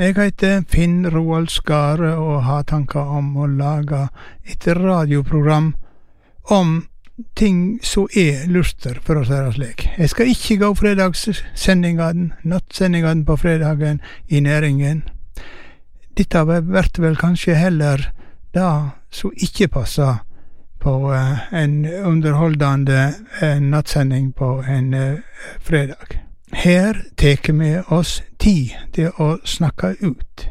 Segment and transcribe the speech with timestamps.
[0.00, 4.06] Jeg heter Finn Roald Skare og har tanker om å lage
[4.48, 5.74] et radioprogram
[6.56, 6.70] om
[7.36, 9.84] ting som er luster, for å si det slik.
[9.98, 14.00] Jeg skal ikke gå fredagssendingene, nattsendingene på fredagen
[14.32, 15.04] i næringen.
[16.16, 18.08] Dette blir vel kanskje heller
[18.56, 18.72] det
[19.12, 20.24] som ikke passer
[20.80, 23.04] på eh, en underholdende
[23.44, 26.29] eh, nattsending på en eh, fredag.
[26.52, 30.48] Her tek vi oss tid til å snakke ut.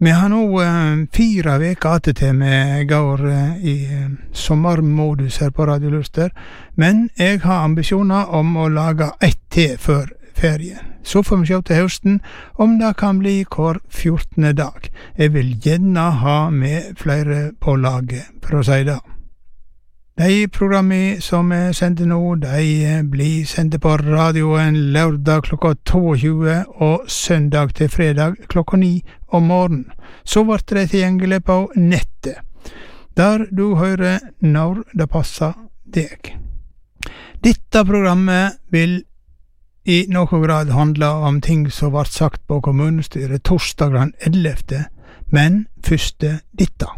[0.00, 5.50] Vi har nå eh, fire veker att til vi går eh, i eh, sommermodus her
[5.50, 6.30] på Radio Luster,
[6.74, 10.94] men jeg har ambisjoner om å lage ett til før ferien.
[11.02, 12.20] Så får vi sjå til høsten
[12.54, 14.86] om det kan bli hver fjortende dag.
[15.18, 19.00] Jeg vil gjerne ha med flere på laget, for å si det.
[20.18, 27.04] De programmene som er sendte nå, de blir sendt på radioen lørdag klokka 22 og
[27.06, 28.90] søndag til fredag klokka 9
[29.38, 29.86] om morgenen.
[30.26, 32.42] Så blir de tilgjengelig på nettet,
[33.14, 35.54] der du hører når det passer
[35.86, 36.34] deg.
[37.38, 39.04] Dette programmet vil
[39.86, 44.88] i noen grad handle om ting som ble sagt på kommunestyret torsdag den 11.,
[45.30, 46.90] men første dette.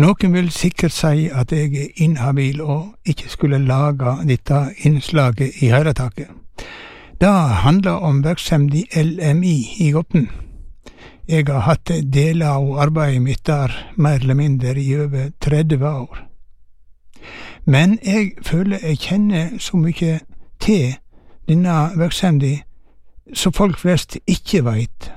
[0.00, 5.68] Noen vil sikkert si at jeg er inhabil og ikke skulle lage dette innslaget i
[5.68, 6.30] høyretaket.
[7.20, 7.32] Det
[7.64, 10.24] handler om virksomheten LMI i Gotn.
[11.28, 16.26] Jeg har hatt deler av arbeidet mitt der mer eller mindre i over 30 år.
[17.66, 20.20] Men jeg føler jeg kjenner så mye
[20.60, 20.94] til
[21.48, 22.62] denne virksomheten
[23.34, 25.12] som folk flest ikke veit,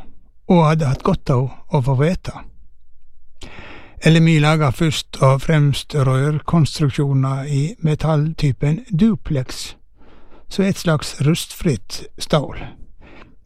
[0.47, 2.52] og hadde hatt godt av å få vite.
[4.05, 9.75] LMI lager først og fremst rørkonstruksjoner i metalltypen duplex,
[10.49, 12.57] som et slags rustfritt stål.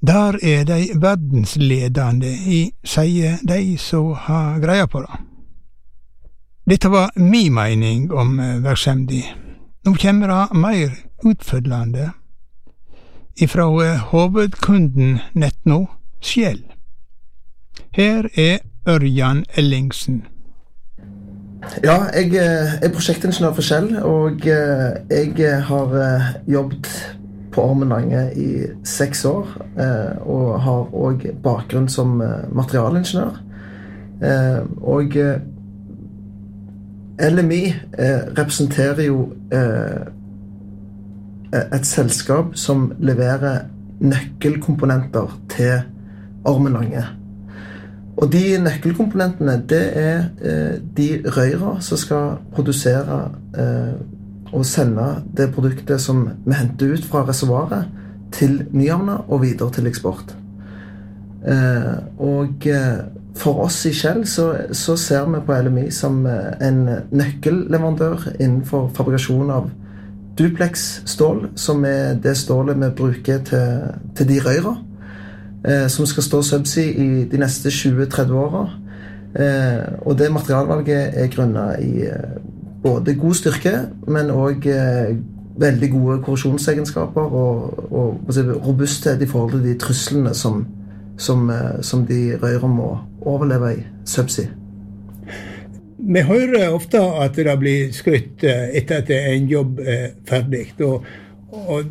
[0.08, 5.20] Der er de verdensledende i, sier de som har greia på det.
[6.70, 9.44] Dette var mi mening om eh, virksomheten.
[9.86, 12.10] Nå kommer det mer utfyllende
[13.38, 15.86] ifra eh, hovedkunden Nettno,
[16.22, 16.64] Skjell.
[17.94, 18.58] Her er
[18.88, 20.26] Ørjan Ellingsen.
[21.84, 25.96] Ja, jeg eh, er prosjektingeniør for Shell, og eh, jeg eh, har
[26.48, 26.90] jobbet
[27.52, 28.50] på Ormen Lange i
[28.86, 29.48] seks år.
[30.30, 32.22] Og har òg bakgrunn som
[32.54, 33.40] materialingeniør.
[34.86, 35.18] Og
[37.32, 37.62] LMI
[38.38, 39.32] representerer jo
[41.54, 43.66] et selskap som leverer
[44.06, 45.82] nøkkelkomponenter til
[46.46, 47.08] Ormen Lange.
[48.18, 53.20] Og de nøkkelkomponentene, det er eh, de røyra som skal produsere
[53.58, 53.94] eh,
[54.54, 55.06] og sende
[55.38, 57.86] det produktet som vi henter ut fra reservoaret,
[58.32, 60.36] til Nyhavna og videre til eksport.
[61.48, 62.98] Eh, og eh,
[63.38, 68.90] for oss i Shell så, så, ser vi på LMI som eh, en nøkkelleverandør innenfor
[68.98, 69.70] fabrikasjon av
[70.38, 73.80] duplex-stål, som er det stålet vi bruker til,
[74.18, 74.76] til de røyra
[75.92, 78.62] som skal stå subsea i de neste 20-30 åra.
[79.40, 82.38] Eh, og det materialvalget er grunna i eh,
[82.84, 83.74] både god styrke,
[84.08, 85.18] men òg eh,
[85.60, 88.30] veldig gode korrosjonsegenskaper og, og,
[88.68, 90.66] robusthet i forhold til de truslene som,
[91.18, 94.48] som, eh, som de røyra må overleve i subsea.
[95.98, 100.70] Vi hører ofte at det blir skrytt eh, etter at en jobb er ferdig.
[100.80, 101.04] Og
[101.52, 101.84] og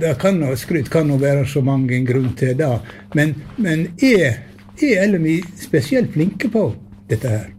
[0.00, 2.70] det kan, skryt kan jo være så mange grunner til det.
[3.14, 4.38] Men, men er,
[4.78, 6.68] er LMI spesielt flinke på
[7.10, 7.50] dette her?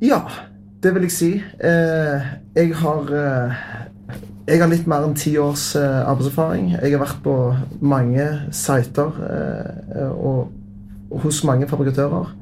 [0.00, 0.20] Ja,
[0.82, 1.32] det vil jeg si.
[1.36, 3.58] Eh, jeg har eh,
[4.50, 6.70] jeg har litt mer enn ti års eh, arbeidserfaring.
[6.78, 7.34] Jeg har vært på
[7.82, 9.12] mange sider
[10.14, 12.32] og hos mange fabrikatører.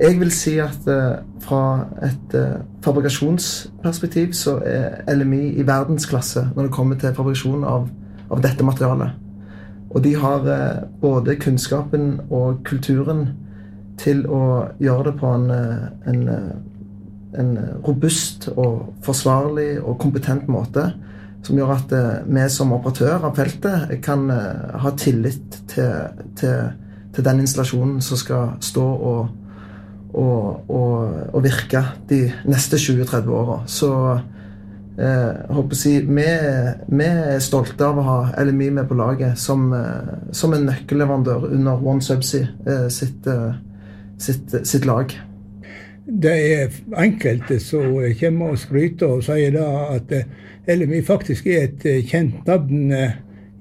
[0.00, 6.66] Jeg vil si at uh, fra et uh, fabrikasjonsperspektiv så er LMI i verdensklasse når
[6.66, 7.86] det kommer til fabrikasjon av,
[8.26, 9.12] av dette materialet.
[9.94, 13.28] Og de har uh, både kunnskapen og kulturen
[14.02, 14.40] til å
[14.82, 15.46] gjøre det på en,
[16.10, 16.24] en,
[17.38, 17.52] en
[17.86, 20.88] robust og forsvarlig og kompetent måte.
[21.46, 21.94] Som gjør at
[22.26, 26.72] vi som operatør av feltet kan ha tillit til, til,
[27.14, 29.43] til den installasjonen som skal stå og
[30.14, 30.28] å,
[31.34, 32.20] og virke de
[32.50, 33.58] neste 20-30 åra.
[33.70, 33.90] Så
[34.98, 36.26] eh, håper å si, vi,
[36.88, 41.48] vi, er stolte av å ha LMI med på laget som, eh, som en nøkkelleverandør
[41.50, 43.54] under One Subsea eh, sitt, eh,
[44.18, 45.12] sitt, sitt, lag.
[46.04, 50.28] Det er enkelte som kommer og skryter og sier da at eh,
[50.68, 52.92] LMI faktisk er et kjent navn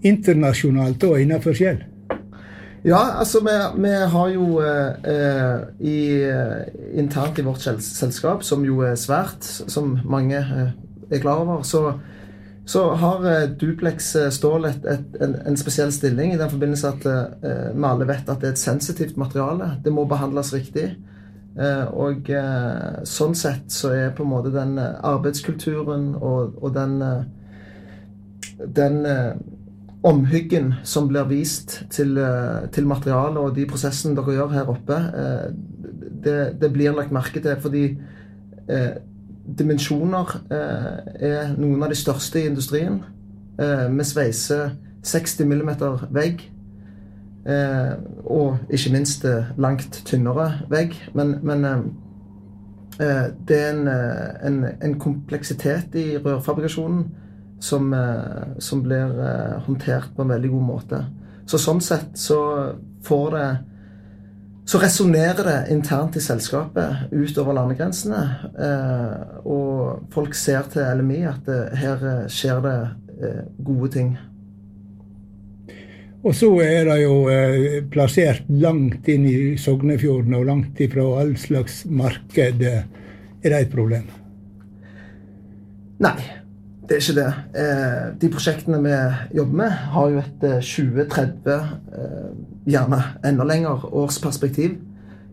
[0.03, 1.81] internasjonalt og innenfor Shell?
[2.83, 5.99] Ja, altså vi, vi har jo eh, i,
[6.99, 10.73] internt i vårt selskap, som jo er svært, som mange eh,
[11.07, 11.93] er klar over, så,
[12.67, 16.91] så har eh, Duplex eh, Stål et, et, en, en, spesiell stilling i den forbindelse
[16.91, 19.77] at eh, vi alle vet at det er et sensitivt materiale.
[19.85, 20.89] Det må behandles riktig.
[21.55, 22.27] Eh, og
[23.07, 26.99] sånn sett så er på en måte den arbeidskulturen og, og den,
[28.75, 29.05] den
[30.03, 34.93] omhyggen som blir vist til, eh, til materialet og de prosessene dere gjør her oppe,
[34.93, 35.51] eh,
[36.23, 37.55] det, det blir lagt merke til.
[37.61, 37.85] Fordi
[38.69, 38.93] eh,
[39.59, 43.01] dimensjoner eh, er noen av de største i industrien.
[43.59, 45.71] Eh, vi sveiser 60 mm
[46.11, 46.49] vegg.
[47.45, 47.93] Eh,
[48.25, 49.25] og ikke minst
[49.57, 50.95] langt tynnere vegg.
[51.13, 51.67] Men, men
[52.93, 53.87] det er en,
[54.45, 57.07] en, en kompleksitet i rørfabrikasjonen
[57.63, 61.05] som, eh, som blir eh, håndtert på en veldig god måte.
[61.47, 62.39] Så sånn sett så
[63.03, 63.47] får det
[64.65, 68.21] så resonnerer det internt i selskapet utover landegrensene.
[68.67, 72.77] Eh, og folk ser til LMI at det, her skjer det
[73.19, 74.13] eh, gode ting.
[76.23, 81.35] Og så er det jo eh, plassert langt inn i Sognefjorden og langt ifra all
[81.39, 82.63] slags marked.
[82.63, 82.87] Er
[83.43, 84.07] det et problem?
[86.03, 86.42] Nei.
[86.83, 87.27] Det er ikke det.
[87.55, 88.95] Eh, de prosjektene vi
[89.37, 92.33] jobber med, har jo et 20-30, eh, eh,
[92.67, 94.75] gjerne enda lenger, års perspektiv.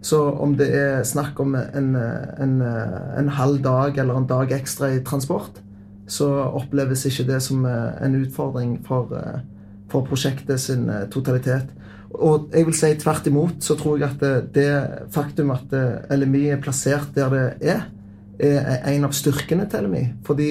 [0.03, 4.95] Så om det er snakk om en, en, en, halv dag eller en dag ekstra
[4.95, 5.59] i transport,
[6.07, 9.13] så oppleves ikke det som en utfordring for,
[9.93, 11.69] for prosjektet sin totalitet.
[12.15, 14.71] Og jeg vil si tvert imot så tror jeg at det, det
[15.13, 15.77] faktum at
[16.17, 17.85] LMI er plassert der det er,
[18.41, 20.07] er en av styrkene til LMI.
[20.25, 20.51] Fordi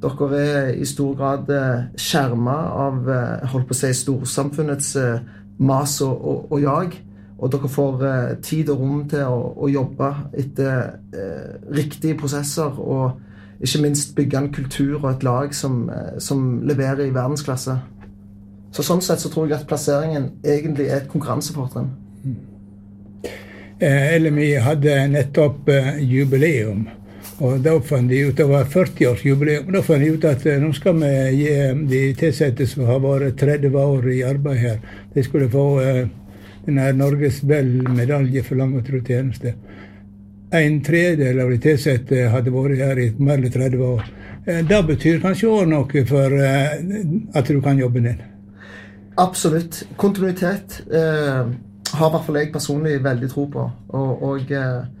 [0.00, 2.56] dere er i stor grad eh, skjerma
[2.86, 5.22] av eh, holdt på å si, storsamfunnets eh,
[5.60, 6.98] mas og, og, og, jag.
[7.40, 8.02] Og dere får
[8.44, 12.76] tid og rom til å, å jobbe etter eh, riktige prosesser.
[12.80, 15.82] Og ikke minst bygge en kultur og et lag som,
[16.20, 17.74] som leverer i verdensklasse.
[18.72, 21.90] Så Sånn sett så tror jeg at plasseringen egentlig er et konkurransefortrinn.
[23.80, 25.68] LMI hadde nettopp
[26.04, 26.86] jubileum.
[27.40, 29.70] Og Da fant de ut det var 40-årsjubileum.
[29.72, 31.52] Da fant de ut at eh, nå skal vi gi
[31.88, 34.80] de ansatte som har vært 30 år i arbeid her,
[35.14, 36.02] de skulle få uh,
[36.66, 39.54] denne Norges Vel-medalje for lang og tro tjeneste.
[40.52, 44.04] En tredjedel av de ansatte hadde vært her i mer enn 30 år.
[44.44, 48.22] Uh, det betyr kanskje òg noe for at du kan jobben din?
[49.20, 49.82] Absolutt.
[50.00, 53.64] Kontinuitet har i hvert fall jeg personlig veldig tro på.
[53.96, 54.99] og, og Eh,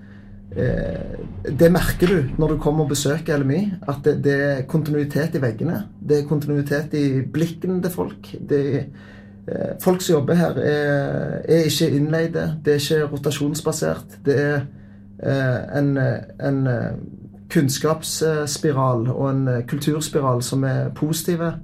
[0.50, 3.60] det merker du når du kommer og besøker LMI.
[3.88, 5.84] At det, det, er kontinuitet i veggene.
[6.00, 8.32] Det er kontinuitet i blikkene til folk.
[8.50, 8.62] Det,
[9.46, 12.46] eh, folk som jobber her, er, er, ikke innleide.
[12.64, 14.18] Det er ikke rotasjonsbasert.
[14.26, 14.60] Det er
[15.22, 16.62] eh, en, en,
[17.50, 21.54] kunnskapsspiral og en kulturspiral som er positive.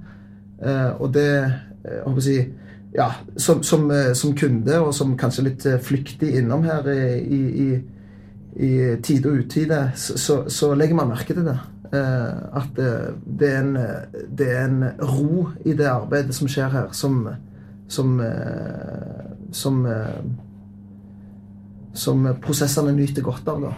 [0.99, 2.47] og det jeg håper jeg,
[2.95, 3.05] ja,
[3.37, 7.67] som, som, som, kunde, og som kanskje litt flyktig innom her i, i
[8.59, 8.71] i
[9.03, 11.57] tide og utide, så, så, så, legger man merke til det.
[11.87, 13.75] Eh, at det er, en,
[14.37, 17.21] det er, en, ro i det arbeidet som skjer her, som
[17.87, 20.23] som, eh, som, eh,
[21.93, 23.61] som prosessene nyter godt av.
[23.61, 23.75] da.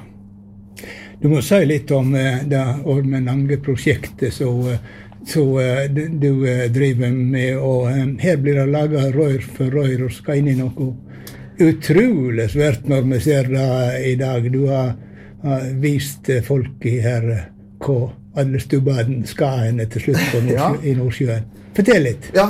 [1.21, 4.63] Du må si litt om det Ormen Lange-prosjektet som
[5.25, 6.31] du
[6.73, 7.57] driver med.
[7.57, 7.89] og
[8.21, 10.93] Her blir det laga rør for rør og skal inn i noe
[11.59, 13.69] utrolig svært når vi ser det
[14.07, 14.47] i dag.
[14.53, 14.95] Du har,
[15.43, 17.29] har vist folk her
[17.79, 17.99] hva
[18.39, 20.69] alle stubbene skal hen til slutt på Nordsjø, ja.
[20.83, 21.49] i Nordsjøen.
[21.77, 22.29] Fortell litt.
[22.35, 22.47] Ja,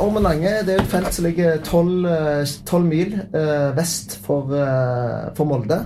[0.00, 5.48] Ormen Lange det er et felt som ligger tolv mil eh, vest for, eh, for
[5.48, 5.82] Molde.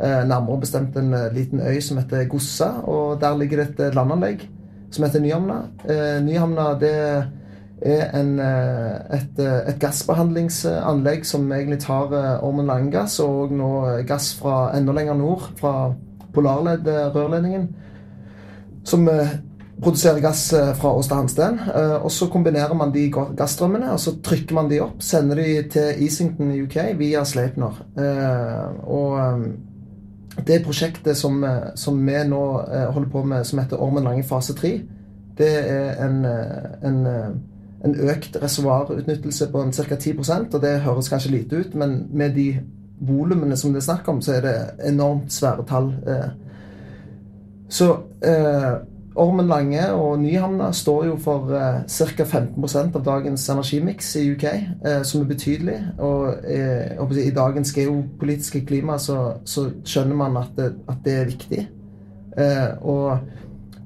[0.00, 2.70] Eh, nærmere bestemt en liten øy som heter Gossa.
[2.88, 4.46] Og der ligger det et landanlegg
[4.90, 5.60] som heter Nyhamna.
[6.24, 7.28] Nyhamna det er
[7.82, 13.70] er en, eh, et, eh, et, gassbehandlingsanlegg som egentlig tar eh, Ormen Lange-gass og nå
[14.08, 15.92] gass fra enda lenger nord, fra
[16.34, 17.68] Polarled-rørledningen,
[18.84, 19.08] som
[19.80, 20.44] produserer gass
[20.78, 21.58] fra Åsta Hansteen.
[22.04, 26.04] Og så kombinerer man de gassstrømmene, og så trykker man de opp, sender de til
[26.04, 27.80] Easington i UK via Sleipner.
[28.86, 31.42] Og det prosjektet som,
[31.74, 32.44] som vi nå
[32.94, 34.74] holder på med, som heter Ormen Lange fase 3,
[35.40, 36.24] det er en,
[36.86, 37.02] en
[37.84, 39.96] en økt reservoarutnyttelse på ca.
[39.96, 42.60] 10% og det høres kanskje lite ut, men med de
[43.00, 44.54] volumene som det er snakk om, så er det
[44.92, 45.94] enormt svære tall.
[46.06, 46.30] Eh.
[47.70, 47.92] Så
[48.26, 48.72] eh,
[49.20, 52.24] Ormen Lange og Nyhamna står jo for eh, ca.
[52.24, 55.78] 15% av dagens energimiks i UK, eh, som er betydelig.
[55.98, 61.30] Og eh, i dagens geopolitiske klima så, så skjønner man at det, at det er
[61.32, 61.68] viktig.
[62.36, 63.18] Eh, og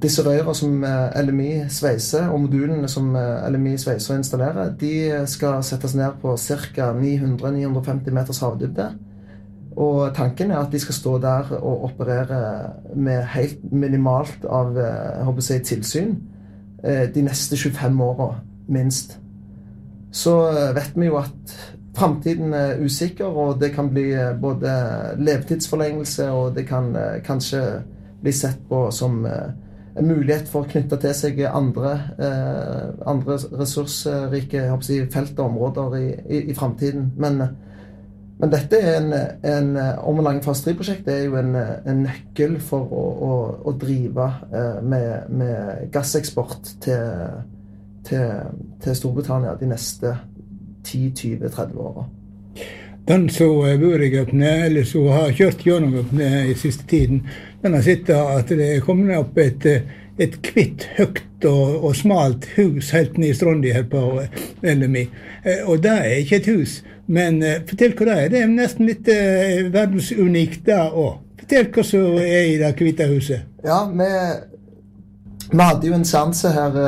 [0.04, 5.24] disse røra som eh, LMI sveiser, og modulene som eh, LMI sveiser og installerer, de
[5.30, 6.92] skal settes ned på ca.
[7.00, 8.92] 900-950 meters havdybde.
[9.76, 12.40] Og tanken er at de skal stå der og operere
[12.94, 14.76] med helt minimalt av
[15.26, 16.14] håper jeg, tilsyn
[16.84, 18.34] eh, de neste 25 åra,
[18.68, 19.18] minst.
[20.12, 21.56] Så eh, vet vi jo at
[21.96, 24.70] framtiden er usikker, og det kan bli eh, både
[25.18, 26.94] levetidsforlengelse, og det kan
[27.26, 27.64] kanskje
[28.22, 29.26] bli sett på som
[30.02, 31.92] mulighet for å knytte til seg andre,
[33.06, 37.12] andre ressursrike si, felt og områder i, i, i framtiden.
[37.20, 37.44] Men
[38.40, 39.12] men dette er en,
[39.46, 43.36] en Ormen fast 3-prosjekt er jo en, en, nøkkel for å, å,
[43.70, 47.28] å drive eh, med, med, gasseksport til,
[48.08, 48.50] til,
[48.82, 50.16] til, Storbritannia de neste
[50.82, 52.08] 10-20-30 åra.
[53.08, 57.26] Den som vært i Gaupne, eller som har kjørt gjennom Gaupne i siste tiden,
[57.62, 59.66] den har sett at det er kommet opp et
[60.22, 64.02] et kvitt, høyt og, og, smalt hus helt ned i stranda her på
[64.62, 65.04] LMI.
[65.42, 66.80] Eh, og det er ikke et hus.
[67.06, 68.28] Men uh, fortell hva det er.
[68.32, 71.18] Det er nesten litt eh, verdensunikt, det òg.
[71.42, 73.48] Fortell hva som er i Det hvite huset.
[73.64, 74.06] Ja, vi,
[75.50, 76.78] vi, hadde jo en seanse her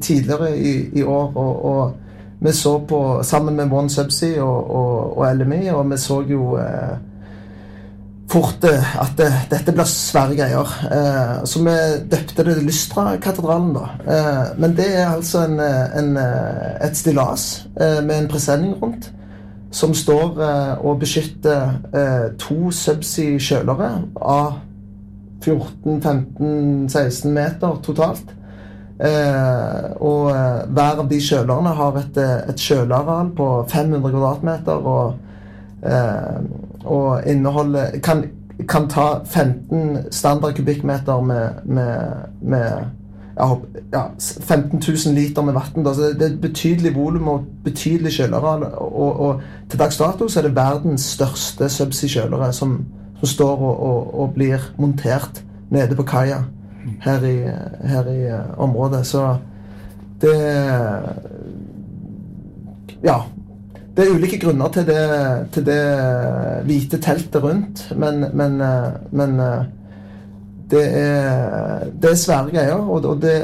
[0.00, 2.00] tidligere i, i år, og, og,
[2.44, 6.54] vi så på sammen med One Subsea og, og, og LMI, og vi så jo
[8.30, 10.70] fort at det, dette blir svære greier.
[10.90, 11.74] Eh, så vi
[12.10, 13.88] døpte det Lystra-katedralen, da.
[14.04, 19.10] Eh, men det er altså en, en, et stillas eh, med en presenning rundt
[19.74, 23.90] som står eh, og beskytter eh, to subsea kjølere
[24.22, 24.60] av
[25.44, 28.30] 14-15-16 meter totalt.
[29.04, 30.30] Eh, og
[30.72, 35.18] hver av de kjølerne har et, et kjøleareal på 500 kvadratmeter og,
[36.88, 38.22] og inneholder kan,
[38.68, 42.70] kan, ta 15 standard kubikkmeter med, med, med
[43.92, 45.84] ja, 15 000 liter med vann.
[45.84, 48.70] Det, er et betydelig volum og betydelig kjølere.
[48.78, 52.84] Og, og, til dags dato så er det verdens største subsea-kjølere som,
[53.18, 56.44] som, står og, og, og, blir montert nede på kaia
[57.04, 57.36] her i,
[57.88, 59.06] her i uh, området.
[59.06, 59.36] Så
[60.22, 60.36] det
[63.04, 63.20] Ja.
[63.94, 65.02] Det er ulike grunner til det,
[65.54, 65.82] til det
[66.66, 69.36] hvite teltet rundt, men, men, uh, men
[70.70, 72.74] det er, det er svære greier.
[72.74, 73.34] Og, det,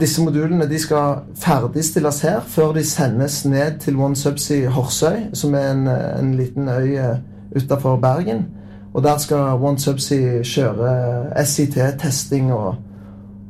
[0.00, 5.72] disse modulene de skal ferdigstilles her før de sendes ned til OneSubsea Horsøy, som er
[5.72, 7.18] en, en liten øy eh,
[7.56, 8.46] utafor Bergen.
[8.94, 12.74] Og der skal OneSubsea kjøre SIT-testing og,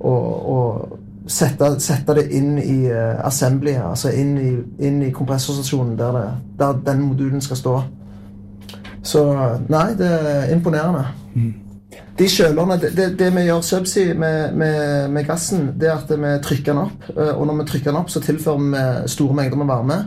[0.00, 0.99] og, og
[1.30, 4.50] sette, sette, det inn i uh, assembly, altså inn i,
[4.85, 6.28] inn i kompressorstasjonen der, det,
[6.61, 7.75] der den modulen skal stå.
[9.02, 9.25] Så
[9.73, 11.06] nei, det er imponerende.
[11.35, 11.70] Mm
[12.20, 16.11] de kjølerne, det, det, det, vi gjør subsea med, med, med, gassen, det er at
[16.12, 17.06] vi trykker den opp.
[17.14, 19.99] Eh, og når vi trykker den opp, så tilfører vi store mengder med varme.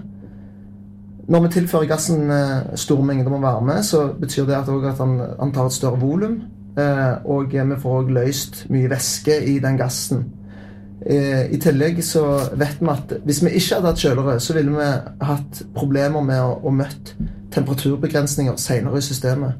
[1.28, 5.20] Når vi tilfører gassen eh, store mengder med varme, så betyr det at, at han,
[5.40, 6.42] han, tar et større volum.
[6.78, 10.26] Eh, og vi får òg løst mye væske i den gassen.
[11.04, 12.22] I tillegg så
[12.56, 14.86] vet vi at hvis vi ikke hadde hatt kjølere, så ville vi
[15.28, 17.18] hatt problemer med å, å møte
[17.52, 19.58] temperaturbegrensninger senere i systemet.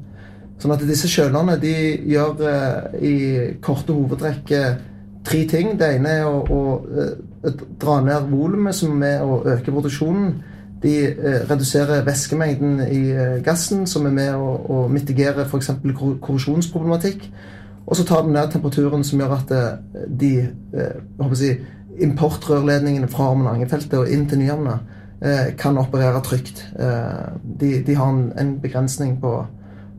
[0.56, 1.74] Sånn at disse kjølerne de
[2.14, 2.40] gjør
[3.04, 3.18] i
[3.60, 4.54] korte hovedtrekk
[5.28, 5.74] tre ting.
[5.76, 10.32] Det ene er å, å dra ned volumet, som er å øke produksjonen.
[10.84, 10.94] De
[11.48, 13.02] reduserer væskemengden i
[13.44, 15.70] gassen, som er med å, å mitigere f.eks.
[16.20, 17.24] korrosjonsproblematikk.
[17.84, 19.54] Og så tar de ned temperaturen, som gjør at
[20.20, 20.30] de
[21.40, 21.50] si,
[22.04, 24.78] importrørledningene fra Ormen og inn til Nyhamna
[25.60, 26.66] kan operere trygt.
[26.76, 29.38] De, de har en, en begrensning på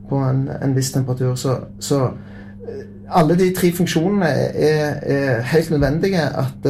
[0.09, 1.35] på en, en viss temperatur.
[1.35, 6.67] Så, så, eh, alle de tre funksjonene er, er helt nødvendige at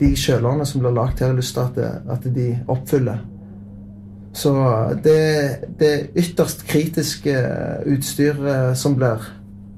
[0.00, 3.20] de kjølerne som blir lagd her i Lysta, at, at, de oppfyller.
[4.34, 4.52] Så
[5.04, 5.18] det,
[5.78, 7.34] det er ytterst kritiske
[7.86, 9.22] utstyr uh, som, blir,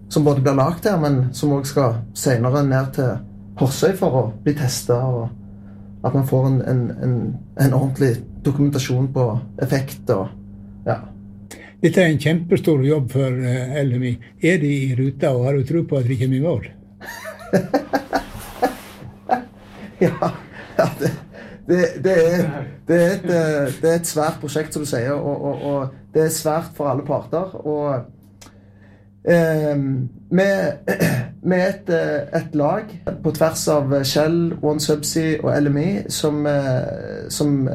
[0.08, 3.18] som både blir lagd her, men som òg skal senere ned til
[3.60, 4.96] Horsøy for å bli testa.
[4.96, 7.18] Og at man får en, en, en,
[7.60, 8.14] en ordentlig
[8.46, 9.28] dokumentasjon på
[9.64, 10.28] effekt og
[10.86, 11.00] ja.
[11.82, 14.12] Dette er en kjempestor jobb for eh, LMI.
[14.40, 16.62] Er de i ruta, og har du tro på at de kommer i mål?
[20.06, 20.30] ja,
[20.78, 21.10] ja det,
[21.68, 22.50] det, det, er,
[22.88, 25.12] det, er et, eh, det, er, et, svært prosjekt, som du sier.
[25.12, 27.66] Og, og, og, det er svært for alle parter.
[27.66, 27.94] Og
[29.26, 29.74] Vi er
[31.66, 32.82] et, et, lag
[33.22, 36.46] på tvers av Shell, OneSubsea og LMI som,
[37.34, 37.68] som,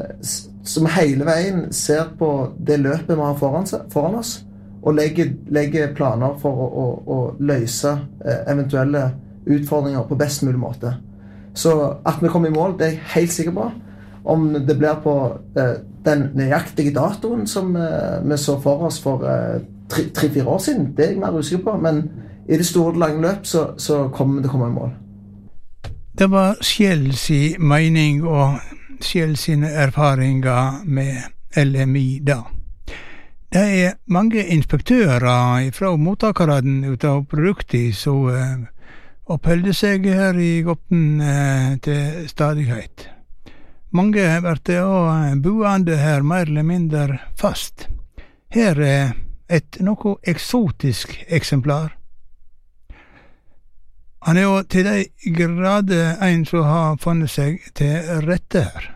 [0.64, 4.46] som, hele veien ser på det løpet vi har foran, foran oss,
[4.80, 7.92] og legger, legger planer for å, å, å, løse
[8.48, 9.12] eventuelle
[9.44, 10.96] utfordringer på best mulig måte.
[11.54, 11.76] Så
[12.08, 13.64] at vi kommer i mål, det er jeg helt sikker på.
[14.24, 15.74] Om det blir på eh,
[16.04, 21.06] den nøyaktige datoen som eh, vi så for oss for eh, tre-fire år siden, det
[21.06, 21.76] er jeg mer usikker på.
[21.76, 22.10] Men
[22.48, 24.90] i det store og lange løp så, så kommer å komme i mål.
[26.18, 28.58] Det var Skjell si mening og
[29.02, 31.16] Skjell sine erfaringer med
[31.56, 32.42] LMI da.
[33.52, 38.30] Det er mange inspektører fra mottakerne av produktene som
[39.26, 41.20] oppholder seg her i Gopten
[41.84, 43.11] til stadighet.
[43.92, 47.88] Mange blir òg buende her mer eller mindre fast.
[48.48, 49.10] Her er
[49.52, 51.92] et noe eksotisk eksemplar.
[54.22, 58.88] Han er jo til de grader en som har funnet seg til rette her.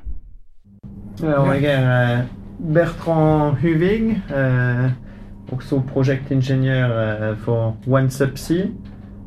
[1.20, 1.88] Ja, jeg er
[2.20, 2.26] eh,
[2.72, 4.90] Bertrand Huvig, eh,
[5.52, 8.70] også prosjektingeniør eh, for OneSubsea.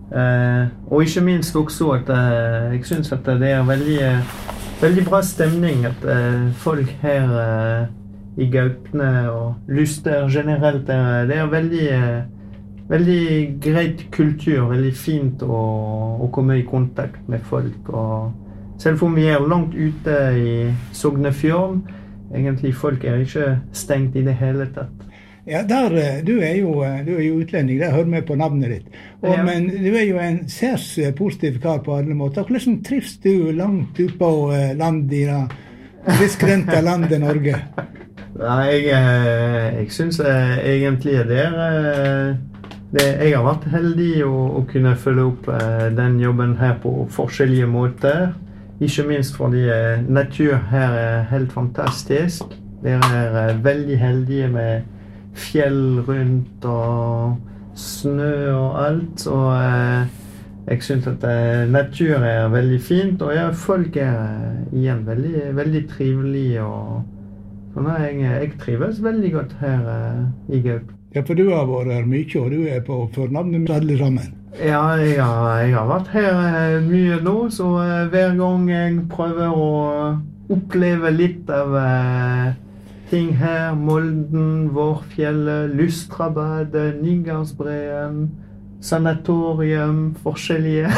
[0.09, 3.99] Eh, og ikke minst også at eh, jeg syns at det er veldig
[4.81, 5.85] veldig bra stemning.
[5.85, 6.05] At
[6.57, 7.87] folk her
[8.37, 11.89] i Gaupne og Luster generelt er, Det er veldig,
[12.89, 14.69] veldig greit kultur.
[14.69, 15.63] Veldig fint å,
[16.23, 17.89] å, komme i kontakt med folk.
[17.89, 18.31] Og
[18.79, 21.83] selv om vi er langt ute i Sognefjorden,
[22.33, 25.08] egentlig folk er ikke stengt i det hele tatt.
[25.49, 28.35] Ja, der, eh, du, er jo, eh, du er jo utlending, det hører med på
[28.37, 28.97] navnet ditt.
[29.23, 29.43] Og, ja.
[29.43, 32.45] Men du er jo en særs eh, positiv kar på alle måter.
[32.45, 34.29] Hvordan trives du langt ute på
[34.77, 35.39] landet i det
[36.05, 37.55] grisgrendte landet Norge?
[38.39, 41.57] Nei, jeg, jeg syns egentlig det er
[42.93, 45.49] det, Jeg har vært heldig å, å kunne følge opp
[45.97, 48.29] den jobben her på forskjellige måter.
[48.79, 49.65] Ikke minst fordi
[50.07, 52.55] natur her er helt fantastisk.
[52.85, 54.87] Dere er veldig heldige med
[55.39, 57.37] fjell rundt og
[57.79, 59.27] snø og alt.
[59.27, 60.17] Og eh,
[60.69, 65.49] jeg syns at eh, natur er veldig fint, og ja, folk er eh, igjen veldig,
[65.57, 66.63] veldig trivelige.
[66.65, 69.91] og sånn jeg, jeg, trives veldig godt her
[70.49, 70.95] i Gaup.
[71.15, 74.35] Ja, for du har vært her mye, og du er på fornavnet med alle sammen?
[74.59, 77.69] Ja, jeg har, jeg har vært her mye nå, så
[78.11, 79.69] hver gang jeg prøver å
[80.49, 81.75] oppleve litt av
[83.09, 83.75] ting her.
[83.75, 88.29] Molden, Vårfjellet, Lustrabadet, Nigardsbreen,
[88.81, 90.89] sanatorium, forskjellige.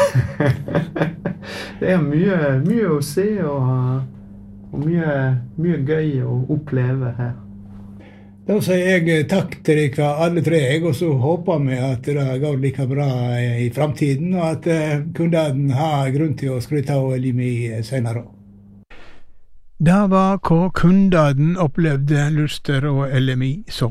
[1.80, 4.02] det er mye, mye å se og,
[4.72, 5.14] og mye,
[5.58, 7.32] mye, gøy å oppleve her.
[8.42, 12.58] Da sier jeg takk til dere alle tre, og så håper vi at det går
[12.58, 17.70] like bra i framtiden, og at eh, kundene har grunn til å skryte av Limi
[17.86, 18.26] senere.
[19.82, 23.88] Det var hva kundene opplevde Luster og LMI så.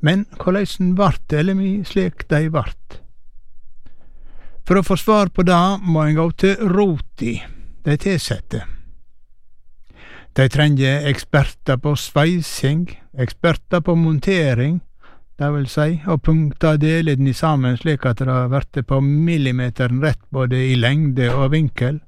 [0.00, 3.02] Men korleis vart LMI slik de vart?
[4.64, 7.34] For å få svar på det må en gå til roti,
[7.84, 8.62] de tilsette.
[10.32, 14.80] De trenger eksperter på sveising, eksperter på montering,
[15.36, 20.70] det vil si å punkte delene sammen slik at det blir på millimeteren rett både
[20.72, 22.00] i lengde og vinkel.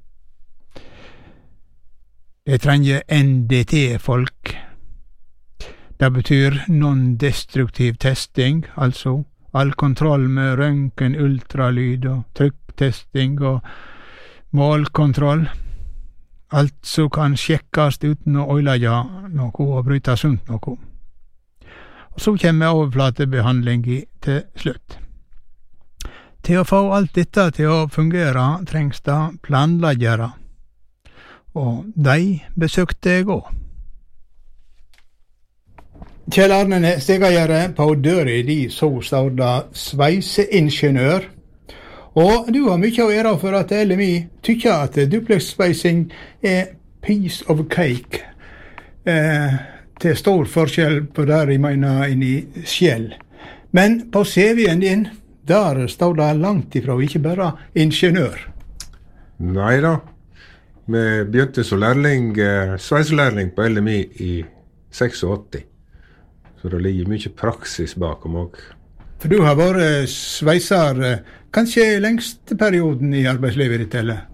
[2.51, 4.57] De trenger NDT-folk.
[5.97, 13.61] Det betyr non-destruktiv testing, altså all kontroll med røntgen, ultralyd og trykktesting og
[14.51, 15.45] målkontroll.
[16.51, 18.97] Alt som kan sjekkast uten å øydelegge
[19.31, 20.75] noe og bryte sunt noe.
[22.11, 23.87] Og Så kommer overflatebehandling
[24.19, 24.99] til slutt.
[26.43, 30.33] Til å få alt dette til å fungere trengs det planleggere
[31.53, 33.49] og de besøkte jeg òg.
[36.31, 41.25] Kjell Arne Stegagjerde, på døra di så står det sveiseingeniør.
[42.15, 46.05] Og du har mye å ære for at LMI tykker at duplex-sveising
[46.43, 48.21] er piece of cake.
[49.05, 49.53] Eh,
[49.99, 52.35] til stor forskjell på det jeg mener inni
[52.65, 53.13] skjell.
[53.71, 55.07] Men på CV-en din,
[55.47, 58.47] der står det langt ifra ikke bare ingeniør.
[59.39, 59.97] Nei da,
[60.93, 64.45] vi begynte som lærling, eh, sveiselærling på LMI i
[64.91, 65.63] 86.
[66.61, 68.59] Så det ligger mye praksis bakom òg.
[69.21, 71.23] For du har vært sveiser eh,
[71.53, 74.27] kanskje lengste perioden i arbeidslivet ditt, eller?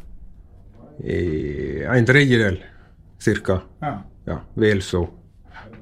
[1.03, 2.61] I en tredjedel,
[3.19, 3.61] cirka.
[3.81, 3.97] Ja.
[4.25, 5.05] ja vel så.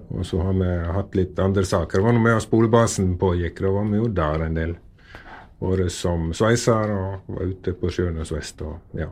[0.10, 1.98] Og så har vi hatt litt andre saker.
[1.98, 4.76] Det var nå med at spolebasen pågikk, da var vi jo der en del.
[5.66, 8.62] vært som sveiser og var ute på sjøen og sveist.
[8.62, 9.10] Og, ja.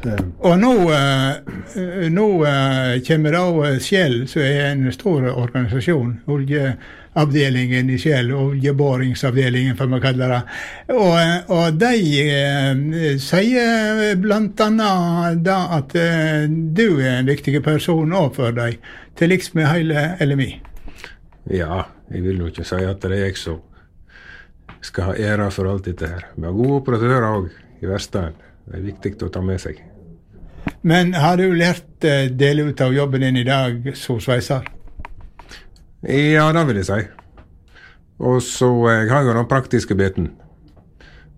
[0.00, 7.98] Og nå, eh, nå eh, kommer da Shell, som er en stor organisasjon, oljeavdelingen i
[8.00, 10.40] Shell, oljeboringsavdelingen, får man kalle det.
[10.94, 11.92] Og, eh, og de
[12.24, 14.90] eh, sier bl.a.
[15.36, 18.80] da at eh, du er en viktig person òg for dem,
[19.20, 20.52] til liks med hele LMI.
[21.50, 23.60] ja, jeg vil jo ikke si at det er jeg som
[24.80, 26.30] skal ha æra for alt dette her.
[26.36, 27.50] Vi har gode operatører òg
[27.84, 28.48] i Vestland.
[28.70, 29.80] Det er viktig å ta med seg.
[30.82, 34.64] Men har du lært eh, deler ut av jobben din i dag som sveiser?
[36.08, 37.00] Ja, det vil jeg si.
[38.24, 40.30] Og så eh, jeg har jo den praktiske biten.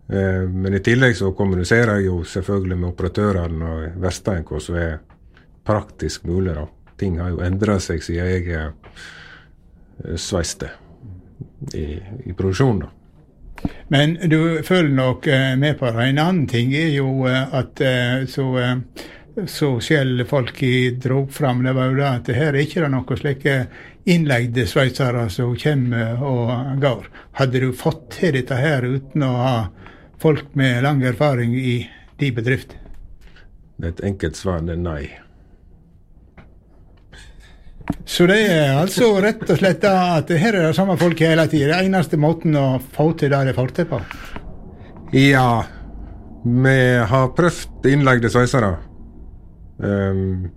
[0.07, 4.79] Eh, Men i tillegg så kommuniserer jeg jo selvfølgelig med operatørene og verkstedet hva som
[4.79, 5.01] er
[5.67, 6.55] praktisk mulig.
[6.55, 6.69] da.
[6.99, 8.73] Ting har jo endra seg siden jeg
[10.19, 10.69] sveiste
[11.75, 12.85] i, i produksjonen.
[12.87, 13.73] da.
[13.91, 15.27] Men du følger nok
[15.59, 16.07] med på det.
[16.13, 17.83] En annen ting er jo at
[18.31, 18.47] så,
[19.47, 20.61] så Shell-folk
[21.03, 23.55] dro fram, det var jo det at her er ikke det noen slike
[24.13, 27.09] innleide sveitsere som kommer og går.
[27.41, 29.57] Hadde du fått til dette her uten å ha
[30.23, 31.77] folk med lang erfaring i
[32.21, 32.77] din bedrift?
[33.83, 35.09] Er et enkelt svar, er nei.
[38.05, 41.73] Så det er altså rett og slett at her er det samme folk hele tida.
[41.73, 44.01] Det eneste måten å få til det de får til på.
[45.17, 45.65] Ja,
[46.45, 46.79] vi
[47.11, 48.77] har prøvd innleide sveisere.
[49.83, 50.51] Ehm,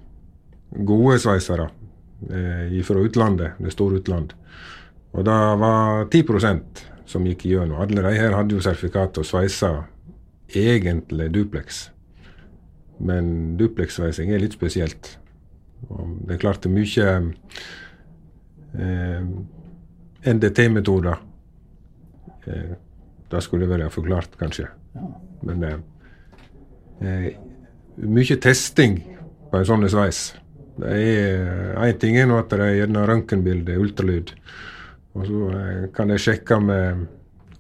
[0.86, 1.70] gode sveisere
[2.30, 4.34] eh, fra utlandet, det store utland.
[5.16, 7.80] Og det var 10% som gikk igjennom.
[7.82, 9.72] Alle de her hadde jo sertifikat og sveisa
[10.56, 11.90] egentlig duplex.
[13.00, 15.16] Men duplex-sveising er litt spesielt.
[15.90, 17.08] Og det er klart det er mye
[18.86, 19.28] eh,
[20.36, 21.18] NDT-metoder.
[22.46, 22.78] Eh,
[23.32, 24.70] det skulle vel forklart, kanskje.
[25.46, 25.80] Men eh,
[27.02, 27.30] eh,
[27.98, 29.00] mye testing
[29.56, 30.34] på en sånn sveis.
[30.76, 34.34] Det er Én ting er nå at det er gjerne røntgenbilde, ultralyd.
[35.16, 37.06] Og så eh, kan jeg sjekke med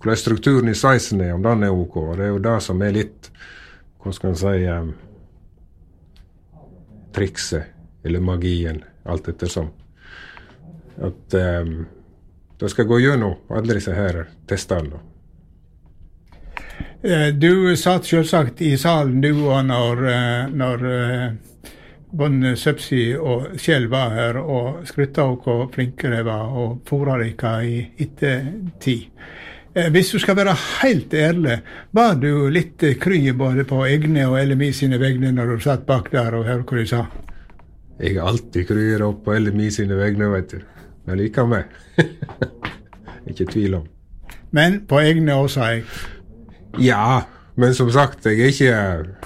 [0.02, 1.96] hvordan strukturen i sveisen er, om den er OK.
[2.02, 3.30] Og det er jo det som er litt
[4.04, 4.92] Hva skal en si um,
[7.16, 7.72] Trikset,
[8.04, 9.72] eller magien, alt ettersom.
[11.00, 11.74] At um,
[12.60, 15.00] da skal gå gjennom alle disse her testene.
[17.02, 20.88] Eh, Du satt selvsagt i salen du òg når, eh, når
[22.22, 26.80] eh, Søpsi Subsea og Kjell var her og skrytta av hvor flinke de var og
[26.88, 27.76] fôra dere i
[28.06, 29.10] ettertid.
[29.76, 31.60] Eh, Hvis du skal være helt ærlig,
[31.92, 36.12] var du litt kry både på egne og LMI sine vegne når du satt bak
[36.12, 37.06] der og hørte hva de sa?
[38.00, 40.64] Jeg er alltid kryer opp på LMI sine vegne, vet du.
[41.06, 41.70] Men liker meg.
[43.30, 43.86] ikke tvil om.
[44.56, 45.86] Men på egne òg, sa jeg.
[46.80, 47.24] Ja,
[47.56, 49.26] men som sagt, jeg er ikke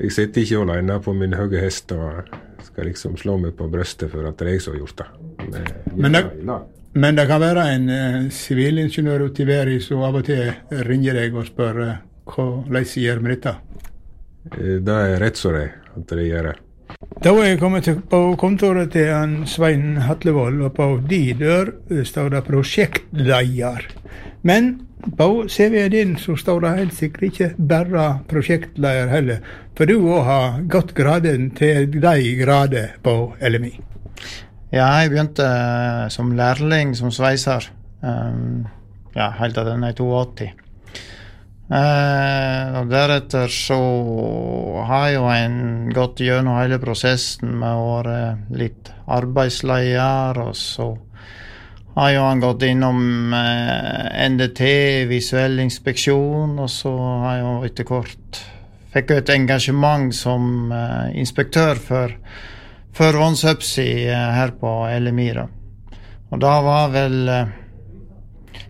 [0.00, 2.28] Jeg sitter ikke alene på min høye hest og
[2.66, 5.06] skal liksom slå meg på brystet for at det er jeg som har gjort det.
[5.96, 6.60] Men, Men det-
[6.94, 11.14] Men det kan være en eh, sivilingeniør ute i verden som av og til ringer
[11.14, 13.52] deg og spør uh, hvordan de gjør med dette.
[14.56, 16.56] eh, Det er rett som det er at det gjør det.
[17.22, 21.72] Da er jeg kommet på kontoret til han Svein Hatlevold, og på de dør
[22.04, 23.84] står det prosjektleder.
[24.42, 24.87] Men
[25.18, 29.44] på CV-en din så står det helt sikkert ikke bare prosjektleder heller,
[29.78, 33.76] for du òg har gått graden til de grader på LMI.
[34.68, 37.70] Ja, jeg begynte eh, som lærling som sveiser.
[38.02, 38.66] Um,
[39.14, 40.50] ja, helt til den er 82.
[41.68, 43.78] Uh, og deretter så
[44.88, 48.20] har jo en gått gjennom hele prosessen med å være
[48.56, 50.90] litt arbeidsleder, og så
[51.98, 54.60] har jo han gått innom eh, NDT,
[55.10, 56.92] visuell inspeksjon, og så
[57.24, 58.42] har jo etter hvert
[58.94, 62.14] fikk et engasjement som eh, inspektør for
[62.98, 65.30] for OneSubsea eh, her på LMI.
[66.28, 67.18] Og da var vel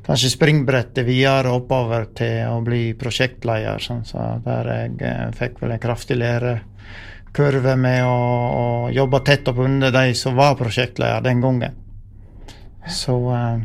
[0.07, 3.83] kanskje springbrettet videre oppover til å bli prosjektleder.
[3.83, 8.23] Sånn, så der jeg fikk vel en kraftig lærekurve med å,
[8.63, 8.65] å
[8.95, 11.77] jobbe tett opp under de som var prosjektleder den gangen.
[12.89, 13.59] Så eh,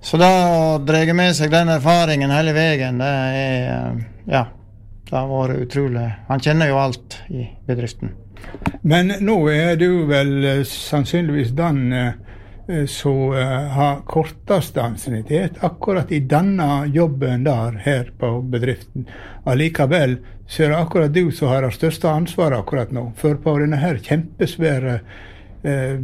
[0.00, 0.30] så da
[0.78, 2.98] drar med seg den erfaringen hele veien.
[3.02, 4.46] Det er eh, Ja.
[5.10, 6.04] Det har vært utrolig.
[6.28, 8.12] Han kjenner jo alt i bedriften.
[8.86, 11.80] Men nå er du vel eh, sannsynligvis den
[12.86, 13.32] som
[13.74, 19.08] har kortest ansiennitet akkurat i denne jobben der her på bedriften.
[19.42, 23.08] Allikevel så er det akkurat du som har det største ansvaret akkurat nå.
[23.18, 24.94] For på denne her kjempesvære
[25.66, 25.98] eh,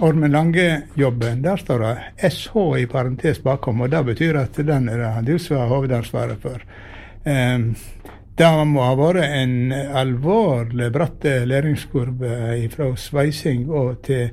[0.00, 5.00] Ormen Lange-jobben, der står det SH i parentes bakom, og det betyr at den er
[5.02, 6.62] det du som har hovedansvaret for.
[7.24, 7.72] Um,
[8.38, 14.30] det må ha vært en alvorlig bratt læringskurve fra sveising og til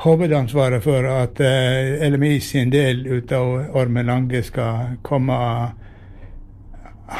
[0.00, 5.36] hovedansvaret for at uh, LMI sin del ut av Ormen Lange skal komme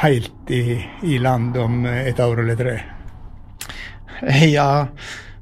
[0.01, 2.75] helt i, i land om et år eller tre?
[4.57, 4.87] Ja,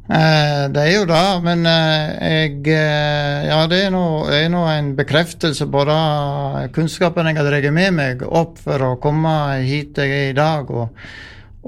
[0.05, 5.65] Eh, det er jo det, men eh, jeg eh, Ja, det er nå en bekreftelse
[5.65, 9.31] på det kunnskapen jeg har dratt med meg opp for å komme
[9.65, 10.69] hit jeg er i dag.
[10.69, 10.93] Og,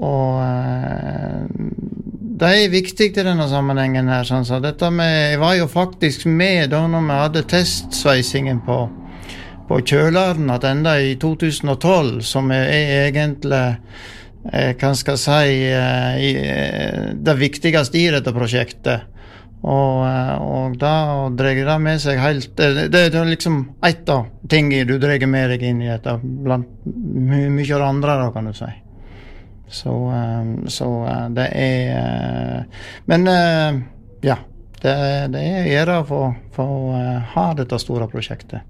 [0.06, 0.38] og
[2.38, 4.22] det er viktig i denne sammenhengen her.
[4.28, 8.78] Sånn, så dette med, jeg var jo faktisk med da når vi hadde testsveisingen på,
[9.66, 12.70] på kjøleren tilbake i 2012, som er
[13.08, 19.14] egentlig Eh, hva skal si eh, eh, det viktigste i dette prosjektet.
[19.58, 20.04] Og,
[20.38, 25.24] og da drar det med seg helt Det, er liksom ett av tingene du drar
[25.26, 28.70] med deg inn i dette, blant my mye av det andre, da, kan du si.
[29.68, 29.96] Så,
[30.72, 30.88] så
[31.34, 32.62] det er
[33.10, 33.26] Men
[34.22, 34.38] ja.
[34.78, 34.94] Det,
[35.34, 36.94] det er ære for, for
[37.34, 38.62] ha dette store prosjektet.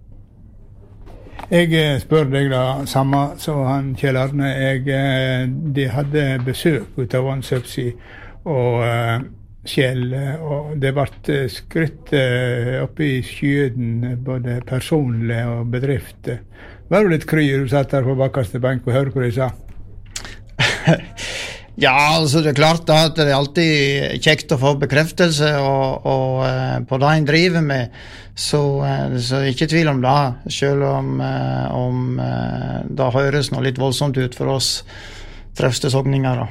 [1.49, 4.51] Jeg eh, spør deg da, samme som han Kjell Arne.
[4.53, 7.95] Jeg, eh, de hadde besøk ut av OneSubsea
[8.49, 9.19] og uh,
[9.69, 16.31] Kjell, og det ble skrytt uh, oppe i skyene, både personlig og bedrift.
[16.89, 19.35] Var du litt kry da du satt der på bakerste benk og hørte hva de
[19.37, 19.51] sa?
[21.79, 26.41] Ja, altså det er klart at det er alltid kjekt å få bekreftelse og, og,
[26.91, 27.93] på det en driver med.
[28.39, 30.19] Så, uh, så ikke tvil om det,
[30.55, 32.21] selv om, uh, om
[32.89, 34.85] det høres noe litt voldsomt ut for oss
[35.59, 36.45] sogninger.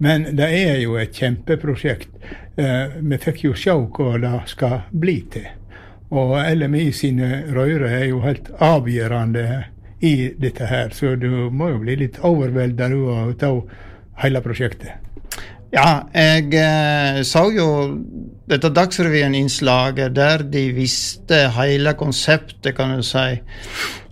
[0.00, 2.08] Men det er jo et kjempeprosjekt.
[3.00, 5.50] vi fikk jo se hva det skal bli til.
[6.10, 9.44] Og LMI sine røyre er jo helt avgjørende
[10.00, 12.88] i dette her, så du må jo bli litt overvelda
[13.46, 13.60] av
[14.24, 15.09] hele prosjektet?
[15.70, 17.66] Ja, jeg eh, så jo
[18.50, 23.38] dette Dagsrevyen-innslaget der de visste hele konseptet, kan du si.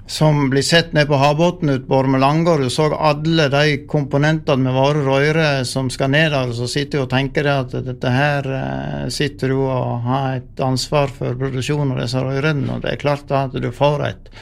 [0.08, 2.62] Som blir sett ned på havbunnen ute på Ormelangård.
[2.62, 6.54] Du så alle de komponentene med våre røyre som skal ned der.
[6.54, 11.10] Så sitter du og tenker at dette her eh, sitter du og har et ansvar
[11.10, 12.70] for produksjon av disse røyrene.
[12.70, 14.34] Og det er klart at du får et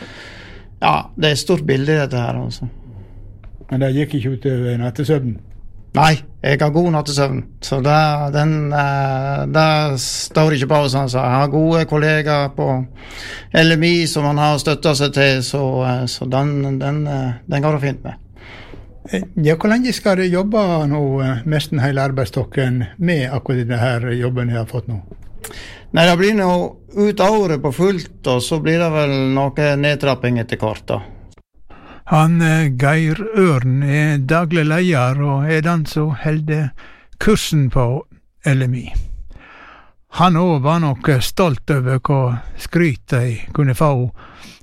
[0.85, 2.69] Ja, det er et stort bilde i dette her, altså.
[3.71, 5.56] Men det gikk ikke utover nattesøvnen?
[5.97, 8.01] Nei, jeg har god nattesøvn, så det,
[8.35, 12.67] den, eh, det står ikke bare Sånn, så jeg har gode kollegaer på
[13.57, 17.79] LMI som han har støtta seg til, så, eh, så den, den, eh, den, går
[17.79, 18.23] det fint med.
[19.41, 21.03] Ja, Hvor lenge skal dere jobbe nå,
[21.47, 25.01] nesten hele arbeidsstokken, med akkurat denne jobben dere har fått nå?
[25.95, 26.53] Nei, Det blir nå
[26.97, 30.87] ut året på fullt, og så blir det vel noe nedtrapping etter hvert.
[30.87, 31.01] da.
[32.07, 36.69] Han eh, Geir Ørn er daglig leder og er den som holder
[37.19, 38.05] kursen på
[38.47, 38.85] LMI.
[40.21, 42.21] Han òg var nok stolt over hva
[42.63, 43.89] skryt de kunne få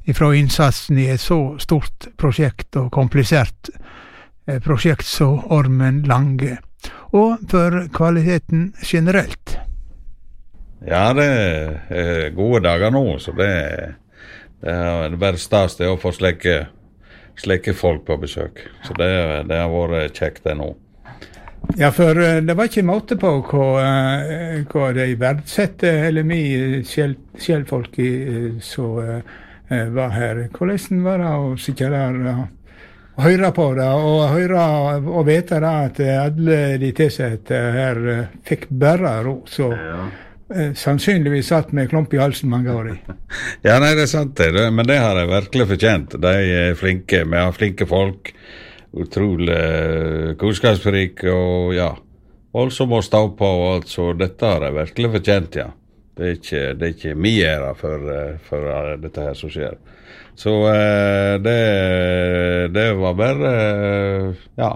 [0.07, 3.67] ifra innsatsen i et så stort prosjekt og komplisert
[4.47, 6.61] eh, prosjekt som Ormen Lange,
[7.11, 9.57] og for kvaliteten generelt.
[10.87, 11.27] Ja, det
[11.91, 13.51] er gode dager nå, så det,
[14.63, 16.55] det er bare stas å få slike
[17.39, 18.63] slike folk på besøk.
[18.83, 19.11] Så det,
[19.49, 20.73] det har vært kjekt, det nå.
[21.79, 26.43] Ja, for eh, det var ikke måte på hva, eh, hva de verdsetter LMI,
[26.85, 28.01] sjølfolk
[28.61, 29.21] som
[29.69, 30.43] var her.
[30.53, 34.65] Hvordan var det å sitte der og høre på det, og høre
[34.99, 38.03] og vite at alle de tilsatte her
[38.45, 39.57] fikk bare ros?
[39.63, 40.03] Ja.
[40.51, 42.95] Eh, sannsynligvis satt med klump i halsen mange år i.
[43.67, 46.17] ja, nei, det er sant det, men det har de virkelig fortjent.
[46.21, 47.23] De er flinke.
[47.23, 48.33] Vi har flinke folk.
[48.93, 51.87] Utrolig uh, kunnskapsrike og ja,
[52.53, 55.71] Alle som må stå på og alt, så dette har de virkelig fortjent, ja.
[56.13, 58.67] Det er ikke, det er ikke min ære for, uh, for
[59.01, 59.79] dette her som skjer.
[60.37, 60.53] Så
[61.45, 61.57] det,
[62.73, 63.49] det var bare
[64.57, 64.69] ja,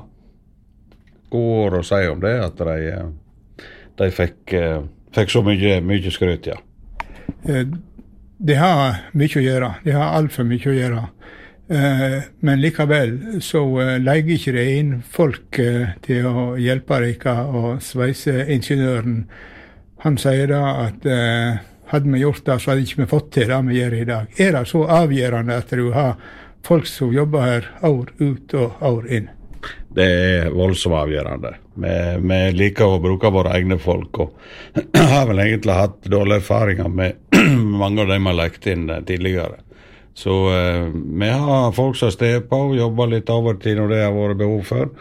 [1.34, 3.00] gode ord å si om det, at de,
[3.98, 4.54] de fikk
[5.18, 6.58] fikk så mye, mye skryt, ja.
[7.50, 7.68] Eh,
[8.38, 9.72] det har mye å gjøre.
[9.86, 11.04] Det har altfor mye å gjøre.
[11.68, 15.60] Eh, men likevel så eh, leier ikke det inn folk
[16.06, 19.24] til å hjelpe dere og sveiseingeniøren.
[20.06, 21.08] Han sier da at
[21.90, 24.36] hadde vi gjort det, så hadde ikke vi fått til det vi gjør i dag.
[24.38, 26.14] Er det så avgjørende at du har
[26.68, 29.32] folk som jobber her år ut og år inn?
[29.98, 31.54] Det er voldsomt avgjørende.
[31.82, 31.94] Vi,
[32.30, 34.36] vi liker å bruke våre egne folk, og
[35.14, 37.38] har vel egentlig hatt dårlige erfaringer med
[37.82, 39.64] mange av dem vi har lekt inn eh, tidligere.
[40.18, 44.14] Så eh, vi har folk som står på og jobber litt overtid når det har
[44.14, 44.94] vært behov for.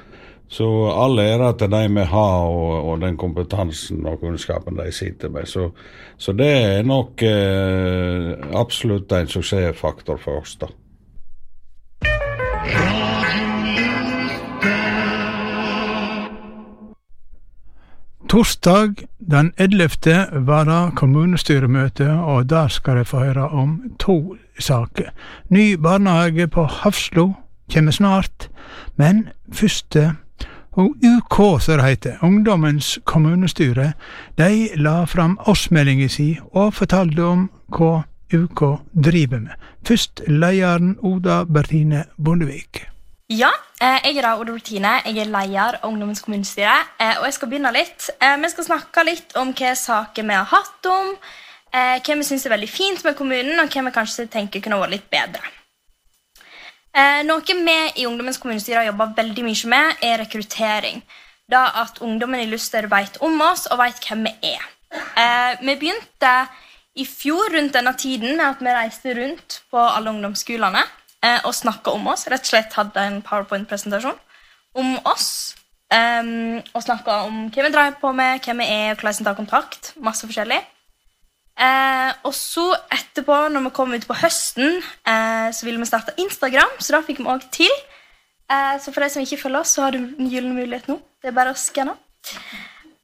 [0.48, 5.32] Så all ære til de vi har, og, og, den kompetansen og kunnskapen de sitter
[5.35, 5.48] med.
[5.50, 5.70] Så,
[6.16, 10.72] så det er nok eh, absolutt en suksessfaktor for oss, da.
[18.29, 19.91] Torsdag den 11.
[20.33, 25.11] var det kommunestyremøte, og der skal jeg få høre om to saker.
[25.49, 27.33] Ny barnehage på Hafslo
[27.75, 28.49] kommer snart,
[28.97, 30.17] men første
[30.73, 33.93] og UK, som det heter, Ungdommens kommunestyre,
[34.39, 38.03] de la fram årsmeldinga si og fortalte om hva
[38.35, 38.62] UK
[39.05, 39.55] driver med.
[39.87, 42.87] Først lederen Oda Bertine Bondevik.
[43.31, 44.93] Ja, jeg er da Oda Bertine.
[45.05, 46.77] Jeg er leder av Ungdommens kommunestyre.
[46.99, 48.09] Eh, og jeg skal begynne litt.
[48.21, 51.12] Eh, vi skal snakke litt om hva saker vi har hatt om,
[51.77, 54.95] hva vi syns er veldig fint med kommunen, og hva vi kanskje tenker kunne vært
[54.95, 55.53] litt bedre.
[57.29, 61.03] Noe vi i Ungdommens kommunestyre har jobba veldig mye med, er rekruttering.
[61.45, 64.65] Da at ungdommen i Luster vet om oss og vet hvem vi er.
[65.61, 66.33] Vi begynte
[66.97, 70.87] i fjor rundt denne tiden med at vi reiste rundt på alle ungdomsskolene
[71.27, 72.27] eh, og snakka om oss.
[72.31, 74.19] Rett og slett hadde en powerpoint-presentasjon
[74.79, 75.57] om oss.
[75.87, 79.39] Um, og snakka om hvem vi driver på med, hvem vi er, hvordan vi tar
[79.39, 79.93] kontakt.
[80.03, 80.62] Masse forskjellig.
[81.57, 86.12] Eh, og så etterpå, når vi kom ut på høsten, eh, så ville vi starte
[86.21, 86.77] Instagram.
[86.79, 87.73] Så da fikk vi òg til.
[88.51, 91.01] Eh, så for de som ikke følger oss, så har du en gyllen mulighet nå.
[91.23, 91.97] Det er bare å skanne.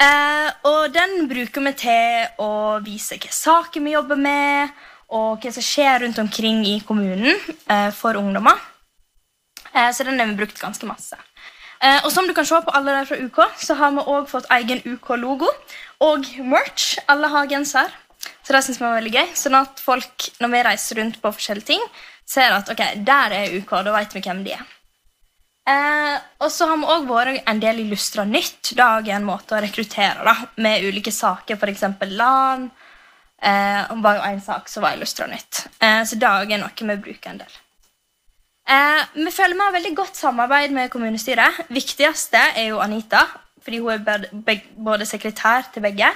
[0.02, 2.52] Eh, og den bruker vi til å
[2.84, 4.68] vise hvilke saker vi jobber med,
[5.12, 8.58] og hva som skjer rundt omkring i kommunen eh, for ungdommer.
[9.72, 11.18] Eh, så den har vi brukt ganske masse.
[11.82, 14.28] Eh, og som du kan se på alle der fra UK, så har vi òg
[14.30, 15.50] fått egen UK-logo
[16.06, 16.96] og merch.
[17.10, 17.90] Alle har genser.
[18.42, 19.32] Så det syns vi var veldig gøy.
[19.38, 21.82] Sånn at folk, når vi reiser rundt på forskjellige ting,
[22.28, 24.70] ser at ok, der er UK, da vet vi hvem de er.
[25.62, 28.72] Eh, og så har vi òg vært en del i Lustra Nytt.
[28.78, 31.84] Det er en måte å rekruttere da, med ulike saker, f.eks.
[32.14, 32.70] LAN.
[33.42, 35.66] Eh, var jo en sak så var i Lustra Nytt.
[35.82, 37.56] Eh, så det er noe vi bruker en del.
[38.70, 41.66] Eh, vi føler vi har veldig godt samarbeid med kommunestyret.
[41.68, 43.24] Viktigste er jo Anita,
[43.62, 46.12] fordi hun er både sekretær til begge.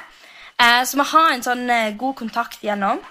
[0.61, 3.03] Eh, så vi har en sånn eh, god kontakt gjennom.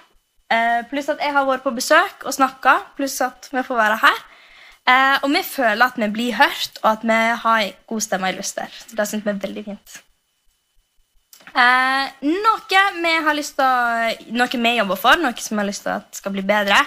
[0.51, 3.99] Eh, pluss at jeg har vært på besøk og snakka, pluss at vi får være
[4.05, 4.23] her.
[4.85, 8.37] Eh, og vi føler at vi blir hørt, og at vi har god stemme i
[8.37, 8.71] Luster.
[8.71, 10.01] Så det syns vi er veldig fint.
[11.55, 15.85] Eh, noe, vi har lyst til, noe vi jobber for, noe som vi har lyst
[15.85, 16.81] til at skal bli bedre,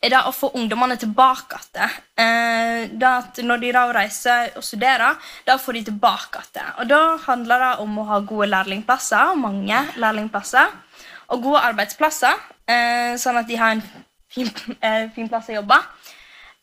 [0.00, 1.98] er da å få ungdommene tilbake igjen.
[2.24, 6.72] Eh, at når de da reiser og studerer, da får de tilbake igjen.
[6.80, 10.72] Og da handler det om å ha gode lærlingplasser, mange lærlingplasser,
[11.28, 13.84] og gode arbeidsplasser, eh, sånn at de har en
[14.32, 14.48] fin,
[14.80, 15.82] eh, fin plass å jobbe.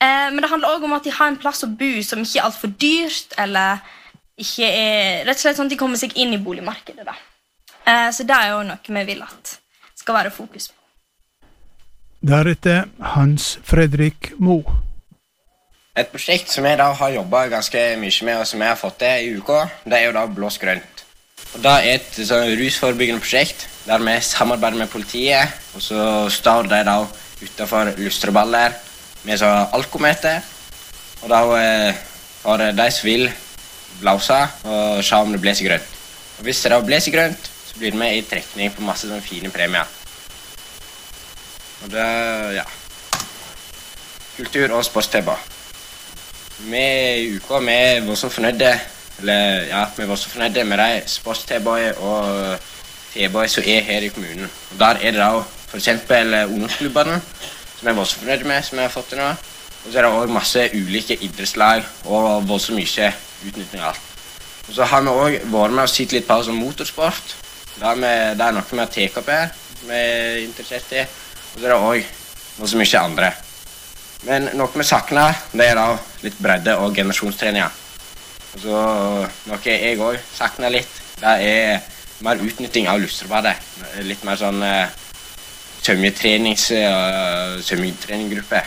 [0.02, 2.40] Eh, men det handler òg om at de har en plass å bo som ikke
[2.42, 3.38] er altfor dyrt.
[3.38, 3.82] eller
[4.42, 7.06] ikke er, rett og slett sånn at de kommer seg inn i boligmarkedet.
[7.06, 7.14] da.
[7.92, 9.58] Eh, så det er jo noe vi vil at
[10.02, 10.78] skal være fokus på.
[12.22, 14.62] Deretter Hans Fredrik Mo.
[15.98, 19.02] Et prosjekt som jeg da har jobba ganske mye med, og som jeg har fått
[19.02, 21.04] til i uka, det er jo da Blås grønt.
[21.54, 25.52] Og Det er et sånn rusforebyggende prosjekt der vi samarbeider med politiet.
[25.76, 26.96] Og så står de da
[27.42, 28.78] utafor lustreballer
[29.26, 30.40] med sånn alkometer.
[31.24, 32.04] Og da eh,
[32.46, 33.28] har de som vil,
[34.00, 35.98] blåse og se om det blåser grønt.
[36.40, 39.24] Og Hvis det da blåser grønt, så blir det med i trekning på masse sånne
[39.24, 39.88] fine premier.
[41.84, 42.08] Og det
[42.56, 42.66] ja.
[44.38, 45.32] Kultur- og sports-TV.
[46.62, 46.82] Vi
[47.22, 48.74] i uka vi var så fornøyde
[49.22, 52.60] eller ja, vi var så fornøyde med de sports-T-boy og
[53.14, 54.50] T-boy som er her i kommunen.
[54.72, 55.88] Og Der er det da f.eks.
[56.52, 57.22] ungdomsklubbene
[57.80, 59.30] som jeg var så fornøyd med, som jeg har fått til nå.
[59.86, 63.14] Og så er det òg masse ulike idrettslag og voldsomt mye
[63.48, 64.10] utnytting av alt.
[64.68, 67.34] Og så har vi òg vært med og sett litt på sånn motorsport.
[67.80, 69.54] Det er, noe med TKP her,
[69.86, 71.06] vi er interessert i.
[71.06, 73.32] Og så er det òg så mye andre.
[74.28, 75.88] Men noe vi savner, det er da
[76.22, 77.80] litt bredde og generasjonstreninger.
[78.52, 78.82] Og så
[79.50, 81.80] noe jeg òg savner litt, det er
[82.22, 83.56] mer utnytting av lustrebadet.
[84.06, 84.92] Litt mer sånn uh,
[85.82, 88.62] svømmetrenings- og svømmetreninggruppe.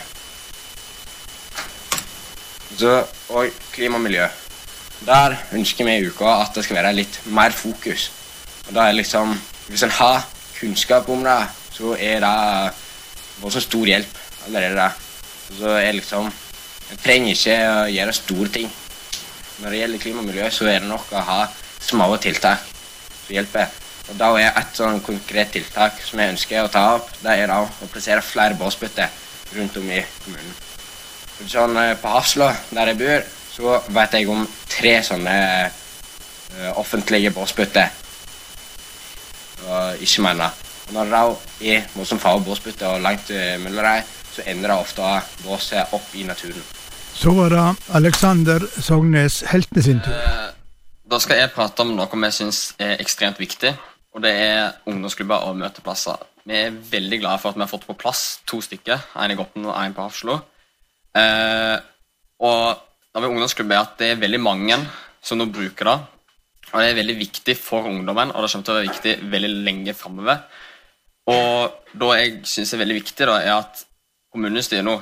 [2.75, 2.97] Så,
[3.31, 4.27] og klima og miljø.
[5.05, 8.09] Der ønsker vi i uka at det skal være litt mer fokus.
[8.67, 10.27] Og da er liksom, Hvis en har
[10.59, 12.73] kunnskap om det, så er det
[13.43, 14.91] også stor hjelp allerede.
[15.57, 16.31] Så er liksom
[16.91, 18.71] En trenger ikke å gjøre store ting.
[19.59, 21.47] når det gjelder klima og miljø, så er det nok å ha
[21.79, 22.59] små tiltak
[23.25, 23.67] som hjelper.
[24.09, 27.47] Og Da er et sånn konkret tiltak som jeg ønsker å ta opp, det er
[27.47, 29.09] da å plassere flere båsbytter
[29.55, 30.53] rundt om i kommunen.
[31.47, 33.23] Sånn, eh, på Hafslå, der jeg bor,
[33.55, 35.35] så vet jeg om tre sånne
[35.65, 38.04] uh, offentlige båsbytter.
[39.63, 40.63] Og ikke mener.
[40.87, 43.31] Og når det da er noe som farer båsbytte og langt
[43.63, 45.13] mellom dem, så ender det ofte
[45.45, 46.63] båset opp i naturen.
[47.15, 47.63] Så var det
[47.95, 50.11] Alexander Sognes Heltene sin tur.
[50.11, 50.49] Eh,
[51.07, 53.71] da skal jeg prate om noe vi syns er ekstremt viktig,
[54.15, 56.19] og det er ungdomsklubber og møteplasser.
[56.45, 59.37] Vi er veldig glade for at vi har fått på plass to stykker, en i
[59.39, 60.41] Goppen og en på Hafslo.
[61.15, 61.77] Eh,
[62.43, 62.83] og
[63.15, 64.79] da vi ungdomsklubber er at det er veldig mange
[65.23, 65.97] som nå bruker det.
[66.73, 69.51] Og det er veldig viktig for ungdommen, og det kommer til å være viktig veldig
[69.67, 70.39] lenge framover.
[71.31, 73.83] Og da jeg syns er veldig viktig, da, er at
[74.33, 74.95] kommunestyret nå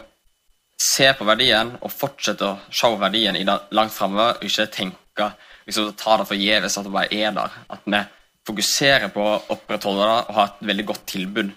[0.84, 5.30] ser på verdien og fortsetter å se verdien i det langt framover, og ikke tenke
[5.68, 7.58] liksom, ta det forgjeves at det bare er der.
[7.72, 8.04] At vi
[8.48, 11.54] fokuserer på å opprettholde det og ha et veldig godt tilbud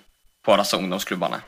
[0.46, 1.42] på disse ungdomsklubbene.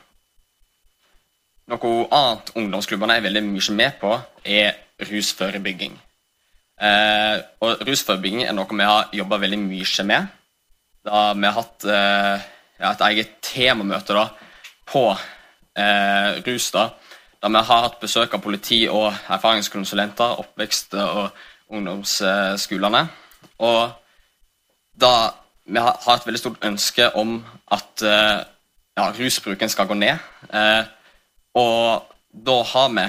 [1.69, 5.93] Noe annet ungdomsklubbene er veldig mye med på, er rusforebygging.
[6.79, 10.27] Eh, og Rusforebygging er noe vi har jobba veldig mye med.
[11.05, 12.47] Da vi har hatt eh,
[12.79, 14.25] ja, et eget temamøte da,
[14.87, 16.69] på eh, rus.
[16.71, 16.89] da,
[17.41, 21.29] da vi har hatt besøk av politi og erfaringskonsulenter, oppvekst- og
[21.69, 23.03] ungdomsskolene.
[23.59, 23.91] Og
[24.99, 25.13] da
[25.69, 27.39] vi har, har et veldig stort ønske om
[27.71, 28.39] at eh,
[28.97, 30.17] ja, rusbruken skal gå ned.
[30.53, 30.83] Eh,
[31.59, 33.05] og da har vi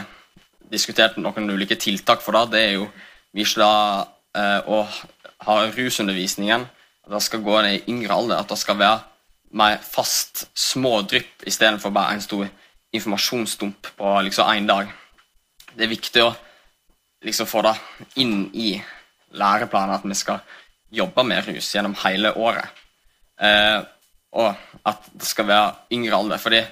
[0.70, 2.50] diskutert noen ulike tiltak for det.
[2.52, 2.90] Det er jo
[3.36, 3.66] virkelig
[4.36, 4.82] eh, å
[5.46, 8.40] ha rusundervisningen at det skal gå i yngre alder.
[8.40, 9.00] At det skal være
[9.58, 12.48] mer fast, små drypp istedenfor bare en stor
[12.94, 14.90] informasjonsdump på liksom dag.
[15.74, 16.32] Det er viktig å
[17.24, 17.76] liksom få det
[18.22, 18.74] inn i
[19.38, 20.40] læreplanen at vi skal
[20.90, 22.66] jobbe med rus gjennom hele året.
[23.40, 23.78] Eh,
[24.30, 24.54] og
[24.86, 26.38] at det skal være yngre alder.
[26.38, 26.64] Fordi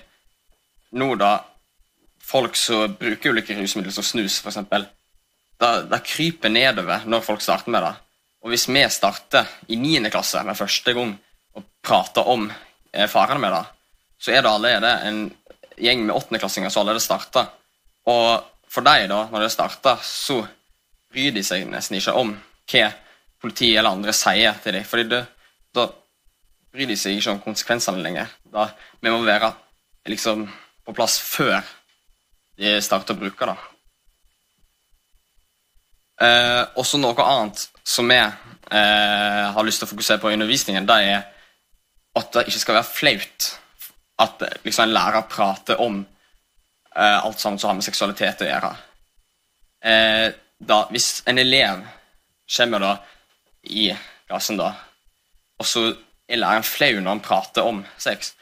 [0.98, 1.38] nå, da
[2.28, 4.58] Folk som bruker ulike rusmidler, som snus f.eks.,
[5.58, 7.94] det, det kryper nedover når folk starter med det.
[8.44, 10.10] Og hvis vi starter i 9.
[10.12, 11.14] klasse med første gang
[11.58, 13.64] og prater om eh, farene med det,
[14.18, 15.20] så er det allerede en
[15.78, 17.46] gjeng med åttendeklassinger som allerede starta.
[18.10, 20.42] Og for dem, da, når det starter, så
[21.10, 22.34] bryr de seg nesten ikke om
[22.68, 22.90] hva
[23.42, 24.86] politiet eller andre sier til dem.
[24.86, 25.22] Fordi det,
[25.74, 25.86] da
[26.74, 28.30] bryr de seg ikke om konsekvensene lenger.
[28.52, 28.68] Da,
[29.00, 29.52] vi må være
[30.08, 30.46] liksom
[30.86, 31.60] på plass før
[32.58, 33.58] de starter å bruke det.
[36.20, 40.86] Eh, også noe annet som vi eh, har lyst til å fokusere på i undervisningen,
[40.88, 41.26] det er
[42.18, 43.48] at det ikke skal være flaut
[44.18, 46.00] at liksom, en lærer prater om
[46.96, 48.72] eh, alt sammen som har med seksualitet å gjøre.
[49.84, 50.26] Eh,
[50.58, 51.84] da, hvis en elev
[52.56, 52.92] kommer da
[53.70, 53.92] i
[54.26, 54.72] klassen, da,
[55.58, 55.84] og så
[56.28, 58.34] er læreren flau når han prater om sex,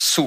[0.00, 0.24] så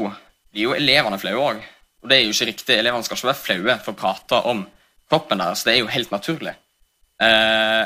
[0.52, 1.66] blir jo elevene flaue òg.
[2.04, 2.78] Og det er jo ikke riktig.
[2.78, 4.64] Elevene skal ikke være flaue for å prate om
[5.10, 5.66] kroppen deres.
[5.66, 6.54] Det er jo helt naturlig.
[7.24, 7.84] Eh,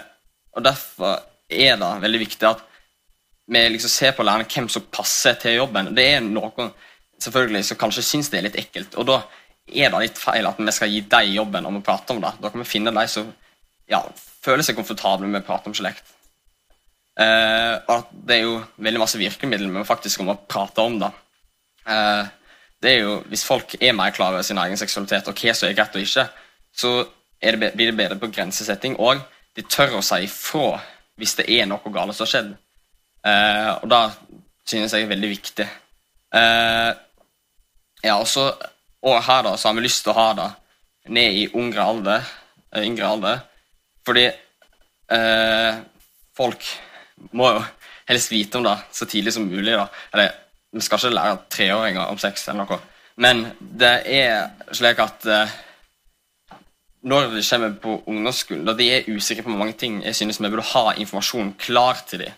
[0.52, 1.20] og Derfor
[1.52, 2.64] er det veldig viktig at
[3.52, 5.92] vi liksom ser på lærerne hvem som passer til jobben.
[5.96, 6.72] Det er noen
[7.22, 9.20] selvfølgelig som kanskje syns det er litt ekkelt, og da
[9.72, 12.32] er det litt feil at vi skal gi dem jobben om å prate om det.
[12.42, 13.28] Da kan vi finne de som
[13.92, 14.02] ja,
[14.44, 16.14] føler seg komfortable med å prate om slekt.
[17.20, 21.12] Eh, og det er jo veldig masse virkemidler vi faktisk om å prate om det.
[21.92, 22.30] Eh,
[22.82, 25.70] det er jo, Hvis folk er mer klar over sin egen seksualitet og hva som
[25.70, 26.28] er greit og ikke,
[26.74, 26.94] så
[27.42, 29.22] det, blir det bedre på grensesetting, og
[29.56, 30.80] de tør å si ifra
[31.20, 32.52] hvis det er noe galt som har skjedd.
[33.22, 34.02] Uh, og det
[34.70, 35.68] synes jeg er veldig viktig.
[36.34, 36.92] Uh,
[38.02, 38.48] ja, også,
[39.06, 40.50] og her da, så har vi lyst til å ha det
[41.14, 42.30] ned i yngre alder,
[42.72, 43.42] eh, yngre alder
[44.06, 44.24] fordi
[45.14, 45.78] uh,
[46.38, 46.66] folk
[47.38, 47.60] må jo
[48.10, 49.76] helst vite om det så tidlig som mulig.
[49.78, 49.86] da.
[50.14, 50.32] Eller,
[50.74, 52.80] Vi skal ikke lære treåringer om sex, eller noe.
[53.16, 55.28] men det er slik at
[57.02, 60.50] når det kommer på ungdomsskolen, da de er usikre på mange ting, jeg synes vi
[60.50, 62.36] burde ha informasjon klar til dem,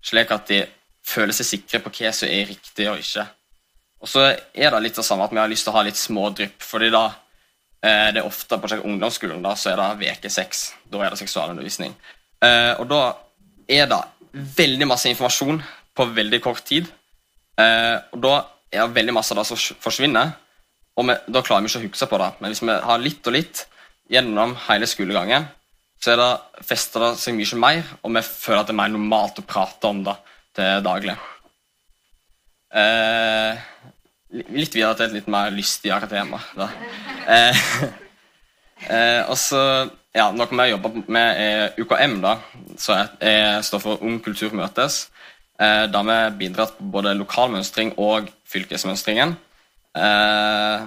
[0.00, 0.62] slik at de
[1.08, 3.26] føler seg sikre på hva som er riktig og ikke.
[4.00, 5.98] Og så er det litt det samme at vi har lyst til å ha litt
[5.98, 7.04] smådrypp, fordi da
[7.82, 10.68] eh, det er ofte på ungdomsskolen da, så er det veke seks.
[10.88, 11.96] Da er det seksualundervisning.
[12.44, 13.02] Eh, og da
[13.68, 14.02] er det
[14.58, 15.60] veldig masse informasjon
[15.98, 16.86] på veldig kort tid.
[17.58, 18.36] Eh, og da
[18.70, 20.36] er det veldig masse av det som forsvinner,
[20.98, 22.30] og vi, da klarer vi ikke å huske på det.
[22.38, 23.64] Men hvis vi har litt og litt,
[24.08, 25.48] gjennom hele skolegangen,
[25.98, 28.94] så er det fester det seg mye mer, og vi føler at det er mer
[28.94, 30.14] normalt å prate om det
[30.56, 31.16] til daglig.
[32.78, 33.68] Eh,
[34.54, 36.40] litt videre til et litt mer lystigere tema.
[36.58, 37.62] Eh,
[38.94, 39.62] eh, og så
[40.16, 42.38] ja, noe vi jobba med, er UKM, da,
[43.20, 45.06] jeg står for Ung kultur møtes.
[45.58, 49.34] Eh, da vi bidrar på både lokalmønstring og fylkesmønstringen.
[49.98, 50.86] Eh,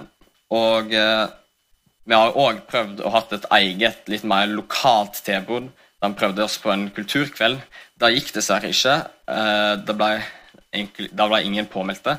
[0.52, 1.26] og eh,
[2.08, 5.70] vi har òg prøvd å ha et eget, litt mer lokalt tilbud.
[6.02, 7.60] Da vi prøvde oss på en kulturkveld.
[8.00, 8.96] Da gikk dessverre ikke.
[9.30, 10.10] Eh, det ble,
[11.14, 12.16] da ble ingen påmeldte.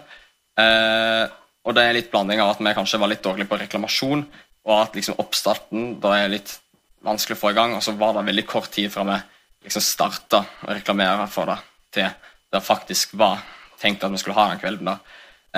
[0.60, 1.26] Eh,
[1.64, 4.24] og det er litt blanding av at vi kanskje var litt dårlige på reklamasjon,
[4.64, 6.56] og at liksom oppstarten da er litt
[7.04, 7.76] vanskelig å få i gang.
[7.76, 9.20] Og så var det veldig kort tid fra vi
[9.68, 11.60] liksom starta å reklamere for det,
[11.96, 12.08] til
[12.54, 13.44] det faktisk var
[13.80, 14.94] tenkt at vi skulle ha den kvelden.
[14.94, 14.98] da.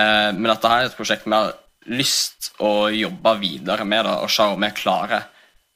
[0.01, 1.53] Eh, men dette her er et prosjekt vi har
[1.85, 5.27] lyst å jobbe videre med det, og se om vi klarer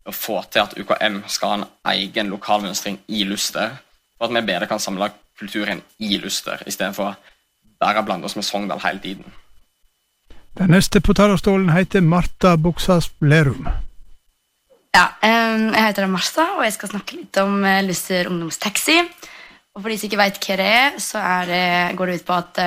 [0.10, 3.76] å få til at UKM skal ha en egen lokalmønstring i Luster,
[4.20, 7.14] og at vi bedre kan samle kulturen i Luster, istedenfor
[7.80, 9.38] bare å blande oss med Sogndal hele tiden.
[10.58, 13.70] Den neste på talerstolen heter Marta Buksas Lerum.
[14.96, 18.98] Ja, jeg heter Marta, og jeg skal snakke litt om eh, Luster ungdomstaxi.
[19.78, 21.64] Og for de som ikke veit hva det er, så er det,
[21.96, 22.58] går det ut på at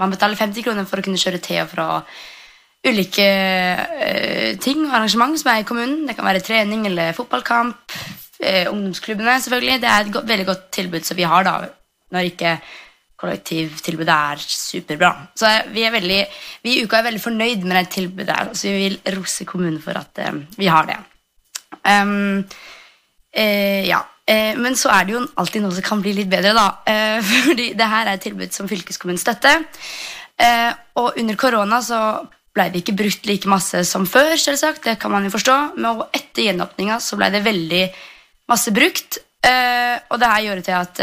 [0.00, 1.86] man betaler 50 kroner for å kunne kjøre til og fra
[2.86, 6.06] ulike uh, ting og arrangement som er i kommunen.
[6.08, 7.94] Det kan være trening eller fotballkamp.
[8.38, 9.80] Uh, ungdomsklubbene, selvfølgelig.
[9.82, 11.56] Det er et go veldig godt tilbud som vi har da,
[12.14, 12.58] når ikke
[13.18, 15.10] kollektivtilbudet er superbra.
[15.34, 16.20] Så vi, er veldig,
[16.62, 18.36] vi i Uka er veldig fornøyd med det tilbudet.
[18.36, 21.00] her, Så vi vil rose kommunen for at uh, vi har det.
[21.82, 22.46] Um,
[23.34, 24.04] ja.
[24.28, 26.66] Men så er det jo alltid noe som kan bli litt bedre, da.
[27.48, 29.62] Fordi det her er et tilbud som fylkeskommunen støtter.
[31.00, 32.00] Og under korona så
[32.58, 34.82] ble det ikke brukt like masse som før, selvsagt.
[34.84, 35.56] Det kan man jo forstå.
[35.78, 37.84] Men etter gjenåpninga så ble det veldig
[38.50, 39.22] masse brukt.
[39.48, 41.00] Og det her gjorde til at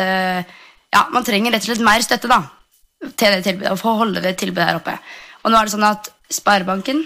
[0.96, 2.42] ja, man trenger rett og slett mer støtte da,
[3.18, 3.72] til det tilbudet.
[3.74, 4.96] Og for å holde det tilbudet her oppe.
[5.44, 7.04] Og nå er det sånn at Sparebanken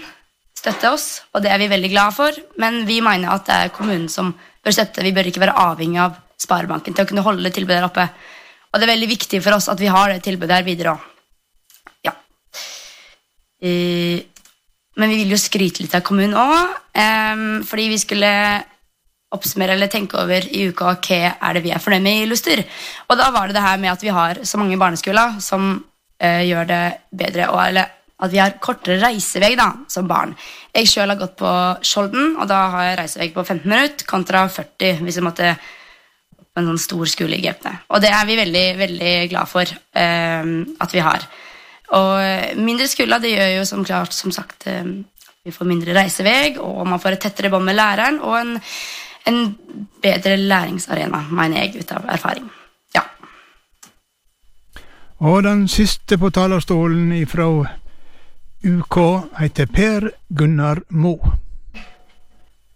[0.56, 2.36] støtter oss, og det er vi veldig glad for.
[2.60, 4.32] Men vi mener at det er kommunen som
[4.64, 5.04] bør støtte.
[5.04, 8.06] Vi bør ikke være avhengig av Sparebanken til å kunne holde det tilbudet der oppe.
[8.70, 11.06] Og det er veldig viktig for oss at vi har det tilbudet her videre òg.
[12.06, 12.14] Ja.
[13.60, 14.22] Uh,
[15.00, 18.32] men vi vil jo skryte litt av kommunen òg, um, fordi vi skulle
[19.30, 22.62] oppsummere eller tenke over i uka hva er det vi er fornøyd med i Luster.
[23.08, 26.42] Og da var det det her med at vi har så mange barneskoler som uh,
[26.44, 26.84] gjør det
[27.22, 27.48] bedre.
[27.52, 30.34] Og, eller at vi har kortere reisevei da, som barn.
[30.76, 31.52] Jeg sjøl har gått på
[31.86, 35.54] Skjolden, og da har jeg reisevei på 15 minutter kontra 40 hvis jeg måtte
[36.50, 37.76] på en sånn stor skole i Gaupne.
[37.94, 40.50] Og det er vi veldig, veldig glad for uh,
[40.84, 41.30] at vi har.
[41.96, 44.86] Og mindre skulder, det gjør jo som klart, som sagt, at
[45.44, 48.56] vi får mindre reisevei, og man får et tettere bånd med læreren og en,
[49.26, 49.40] en
[50.02, 52.50] bedre læringsarena, mener jeg, ut av erfaring.
[52.94, 53.06] Ja.
[55.20, 57.48] Og den siste på talerstolen ifra
[58.60, 58.96] UK
[59.40, 61.16] heter Per Gunnar Mo.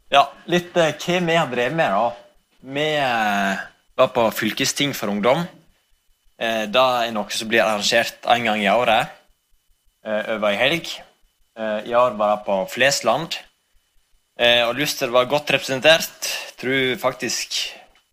[0.08, 2.10] Ja, litt eh, hva vi har drevet med, da.
[2.74, 3.64] Vi eh,
[3.98, 5.44] var på fylkesting for ungdom.
[6.34, 9.06] Eh, det er noe som blir arrangert en gang i året
[10.04, 11.02] eh, over ei helg.
[11.54, 13.30] Eh, I år var det på Flesland.
[14.34, 16.26] Og Luster var godt representert.
[16.26, 17.54] Jeg tror faktisk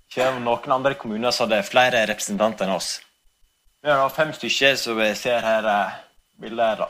[0.05, 3.01] ikke noen andre kommuner som hadde flere representanter enn oss.
[3.81, 5.65] Vi har fem stykker som vi ser her
[6.37, 6.77] bildet her.
[6.83, 6.87] da.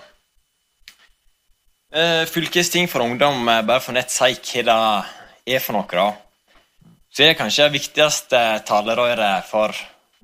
[2.27, 5.07] Fylkesting for ungdom, bare for nett si hva
[5.47, 5.87] det er for noe.
[5.87, 6.11] da.
[7.07, 9.71] Så er det kanskje det viktigste talerøret for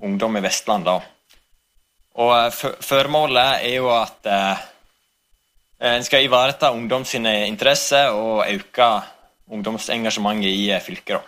[0.02, 0.84] ungdom i Vestland.
[0.84, 1.00] da.
[2.18, 4.66] Og eh, Formålet er jo at eh,
[5.94, 8.88] en skal ivareta ungdom sine interesser og øke
[9.48, 11.18] ungdomsengasjementet i fylket.
[11.18, 11.22] da.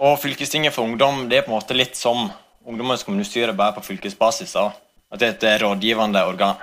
[0.00, 2.30] Og Fylkestinget for ungdom det er på en måte litt som
[2.60, 4.52] Ungdommens kommunestyre bare på fylkesbasis.
[4.52, 4.66] da.
[5.10, 6.60] At det er et rådgivende organ.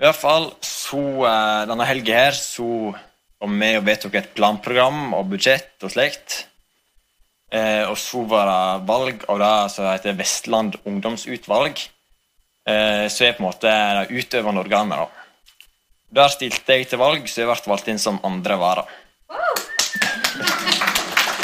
[0.00, 1.02] I hvert fall så
[1.68, 2.94] denne helga her så
[3.38, 6.46] kom vi og vedtok et planprogram og budsjett og slikt.
[7.54, 11.84] Uh, og så var det valg av det som heter Vestland ungdomsutvalg.
[12.66, 14.98] Eh, så er på en måte det utøvende organet.
[14.98, 15.06] da.
[16.18, 18.82] Der stilte jeg til valg, så jeg ble valgt inn som andre vara.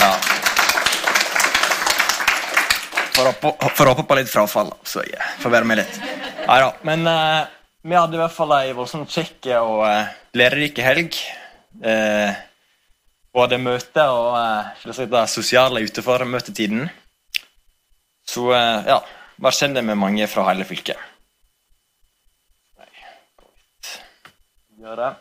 [0.03, 0.13] Ja.
[3.15, 6.01] For å håpe på litt frafall, så jeg får være med litt.
[6.49, 6.73] Nei da.
[6.83, 7.07] Men
[7.83, 11.17] vi hadde i hvert fall ei voldsomt kjekk og eh, lærerik helg.
[11.83, 12.31] Uh,
[13.33, 16.87] både møte og uh, det sosiale utenfor møtetiden.
[18.29, 18.99] Så uh, ja,
[19.43, 21.01] var kjent med mange fra hele fylket.
[24.83, 25.13] Gjøre.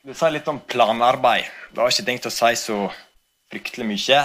[0.00, 1.48] Skal vi si litt om planarbeid.
[1.70, 2.78] Det har ikke tenkt å si så
[3.50, 4.22] fryktelig mye.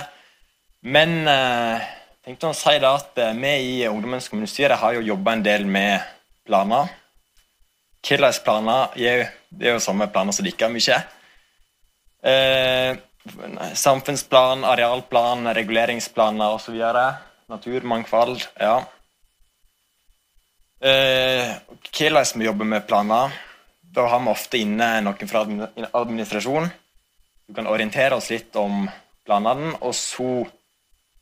[0.85, 1.83] Men eh,
[2.25, 6.01] tenkte å si det at vi i Ungdommens kommunestyre har jo jobba en del med
[6.45, 6.89] planer
[8.05, 8.93] hvilke planer
[9.49, 10.97] Det er jo samme planer som dere mye.
[12.25, 12.97] Eh,
[13.73, 16.81] samfunnsplan, arealplan, reguleringsplaner osv.
[17.47, 18.47] Naturmangfold.
[18.59, 18.85] Ja.
[20.81, 21.51] Eh,
[21.97, 23.31] hvordan vi jobber med planer.
[23.81, 25.45] Da har vi ofte inne noen fra
[25.91, 26.69] administrasjon.
[27.47, 28.87] Du kan orientere oss litt om
[29.25, 29.75] planene.
[29.81, 30.29] Og så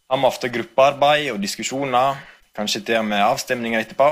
[0.10, 2.22] har vi ofte gruppearbeid og diskusjoner,
[2.56, 4.08] kanskje til og med avstemninger etterpå.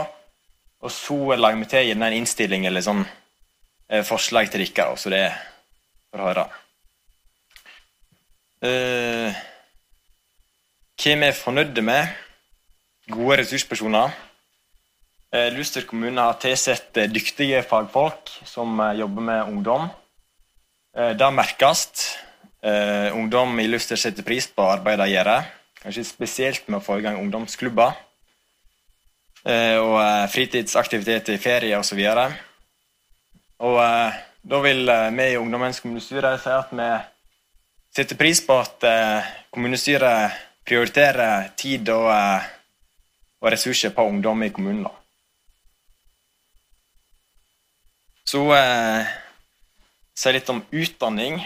[0.82, 5.14] Og så lager vi til gjerne en innstilling eller sånn eh, forslag til dere, så
[5.14, 5.24] det
[6.12, 6.46] får høre.
[8.62, 9.34] Eh,
[11.02, 12.12] vi er fornøyde med?
[13.10, 14.12] Gode ressurspersoner.
[15.34, 19.88] Eh, Luster kommune har tilsatt eh, dyktige fagfolk som eh, jobber med ungdom.
[20.94, 21.88] Eh, det merkes.
[22.62, 25.32] Eh, ungdom i Luster setter pris på arbeidet de gjør,
[25.82, 27.98] kanskje spesielt med å få i gang ungdomsklubber.
[29.42, 29.98] Eh, og
[30.30, 31.98] fritidsaktiviteter i ferie osv.
[31.98, 33.82] Og, så og
[34.54, 34.86] da vil
[35.18, 36.92] vi i Ungdommens kommunestyre si at vi
[37.96, 42.50] setter pris på at eh, kommunestyret prioriterer tid og, eh,
[43.42, 44.84] og ressurser på ungdom i kommunen.
[44.88, 44.96] da.
[48.32, 49.12] Så eh,
[50.16, 51.42] si litt om utdanning.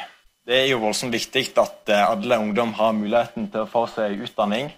[0.46, 4.22] Det er jo voldsomt viktig at eh, alle ungdom har muligheten til å få seg
[4.28, 4.70] utdanning.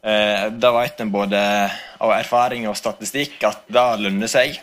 [0.00, 1.40] Eh, da vet en både
[2.00, 4.56] av erfaring og statistikk at det lønner seg.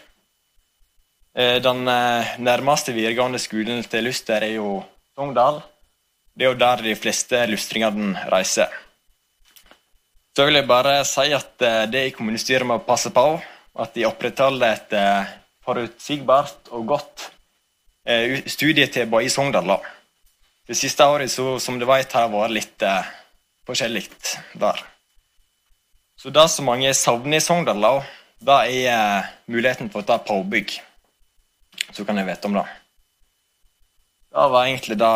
[1.38, 4.80] Eh, den nærmeste videregående skolen til Luster er jo
[5.14, 5.62] Sogndal.
[6.38, 8.70] Det er jo der de fleste lustringene reiser.
[10.38, 13.24] Så vil jeg bare si at eh, det i kommunestyret må passe på
[13.82, 15.32] at de opprettholder et eh,
[15.66, 17.26] forutsigbart og godt
[18.06, 19.74] eh, studietilbud i Sogndal.
[20.68, 23.10] Det siste året, så, som du vet, har vært litt eh,
[23.66, 24.06] forskjellig
[24.62, 24.86] der.
[26.22, 27.96] Så det som mange savner i Sogndal, da,
[28.46, 30.78] det er eh, muligheten for å ta påbygg.
[31.98, 32.68] Så kan jeg vite om det.
[34.38, 35.14] Det var egentlig det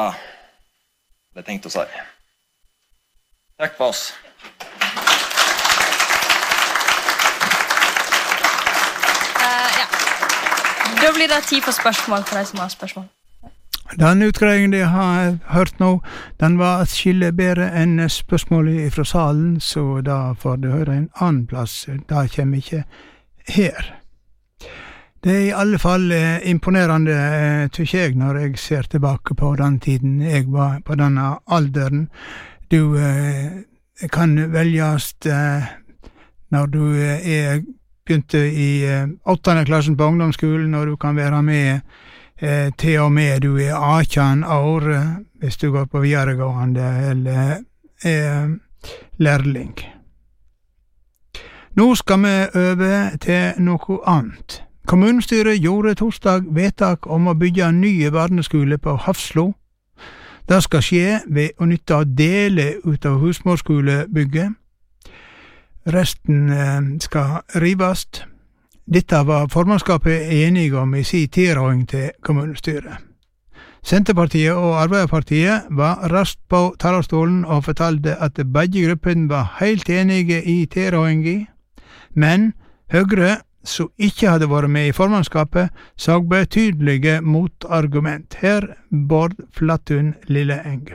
[1.35, 1.85] jeg tenkte å si.
[3.61, 4.13] Takk for oss.
[9.37, 9.87] Uh, ja.
[11.01, 13.09] Da blir det tid for spørsmål for de som har spørsmål.
[13.99, 15.99] Den utgreiingen de har hørt nå,
[16.39, 21.47] den var atskillig bedre enn spørsmålet fra salen, så da får du høre en annen
[21.47, 21.85] plass.
[22.09, 22.83] Det kommer ikke
[23.47, 23.97] her.
[25.23, 29.51] Det er i alle fall eh, imponerende, eh, tykker jeg, når jeg ser tilbake på
[29.59, 32.07] den tiden jeg var på denne alderen.
[32.71, 33.61] Du eh,
[34.09, 35.13] kan velges
[36.51, 38.81] når du er begynte i
[39.29, 41.79] åttende klassen på ungdomsskolen, og du kan være med
[42.77, 44.87] til og med du er 18 år,
[45.39, 47.61] hvis du går på videregående eller
[48.01, 48.57] er
[49.21, 49.77] lærling.
[51.77, 54.63] Nå skal vi over til noe annet.
[54.87, 59.53] Kommunestyret gjorde torsdag vedtak om å bygge en ny barneskole på Hafslo.
[60.49, 64.57] Det skal skje ved å nytte deler ut av husmorskolebygget.
[65.85, 68.07] Resten eh, skal rives.
[68.85, 72.97] Dette var formannskapet enige om i sin tilråding til kommunestyret.
[73.83, 80.43] Senterpartiet og Arbeiderpartiet var raskt på talerstolen og fortalte at begge gruppene var helt enige
[80.43, 81.45] i tilrådinga,
[82.13, 82.53] men
[82.91, 88.39] Høyre som ikke hadde vært med i formannskapet, så betydelige motargument.
[88.41, 90.91] Her Bård Flatun Lilleeng.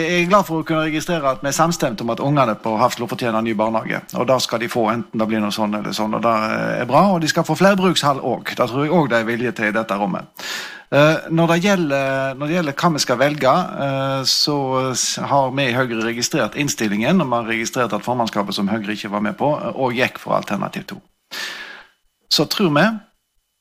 [0.00, 2.72] Jeg er glad for å kunne registrere at vi er samstemte om at ungene på
[2.80, 4.00] Hafslo fortjener ny barnehage.
[4.16, 6.14] Og det skal de få, enten det blir noe sånn eller sånn.
[6.16, 6.34] og Det
[6.80, 7.02] er bra.
[7.14, 8.54] Og de skal få flerbrukshall òg.
[8.54, 10.46] Det tror jeg òg det er vilje til i dette rommet.
[10.90, 13.52] Når det, gjelder, når det gjelder hva vi skal velge,
[14.26, 14.56] så
[15.30, 17.20] har vi i Høyre registrert innstillingen.
[17.22, 20.38] Og vi har registrert at formannskapet som Høyre ikke var med på, òg gikk for
[20.38, 21.02] alternativ 2
[22.32, 22.86] så tror vi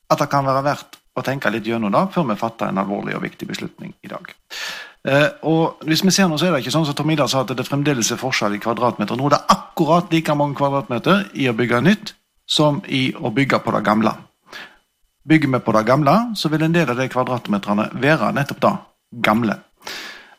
[0.09, 3.17] at det kan være verdt å tenke litt gjennom det før vi fatter en alvorlig
[3.17, 4.31] og viktig beslutning i dag.
[5.07, 7.43] Eh, og hvis vi ser nå, så er det ikke sånn som Tom Idar sa,
[7.43, 9.17] at det fremdeles er forskjell i kvadratmeter.
[9.17, 12.13] Nå er det akkurat like mange kvadratmeter i å bygge nytt
[12.49, 14.15] som i å bygge på det gamle.
[15.29, 18.75] Bygger vi på det gamle, så vil en del av de kvadratmeterne være nettopp det
[19.25, 19.59] gamle.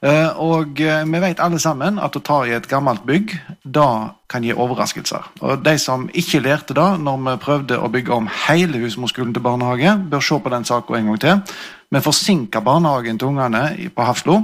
[0.01, 3.35] Eh, og eh, vi vet alle sammen at å ta i et gammelt bygg,
[3.69, 5.27] da kan gi overraskelser.
[5.45, 9.45] Og De som ikke lærte det når vi prøvde å bygge om hele husmorskolen til
[9.45, 11.59] barnehage, bør se på den saken en gang til.
[11.93, 14.39] Vi forsinka barnehagen til ungene på Hafslo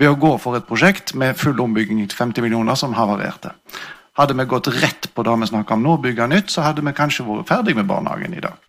[0.00, 3.54] ved å gå for et prosjekt med full ombygging til 50 millioner som havarerte.
[4.20, 6.92] Hadde vi gått rett på det vi snakker om nå, bygge nytt, så hadde vi
[6.96, 8.60] kanskje vært ferdig med barnehagen i dag.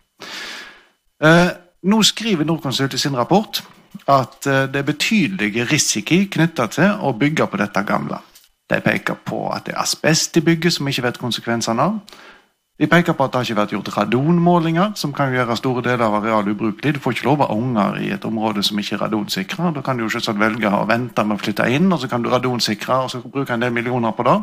[1.22, 1.50] Eh,
[1.82, 3.60] nå skriver Norconsult i sin rapport
[4.06, 8.18] at eh, det er betydelige risiko knytta til å bygge på dette gamle.
[8.70, 12.20] De peker på at det er asbest i bygget som vi ikke vet konsekvensene av.
[12.80, 16.06] De peker på at det har ikke vært gjort radonmålinger, som kan gjøre store deler
[16.06, 16.94] av arealet ubrukelig.
[16.96, 19.70] Du får ikke lov av unger i et område som ikke er radonsikra.
[19.76, 22.24] Da kan du jo selvsagt velge å vente med å flytte inn, og så kan
[22.24, 24.38] du radonsikre og så bruke en del millioner på det.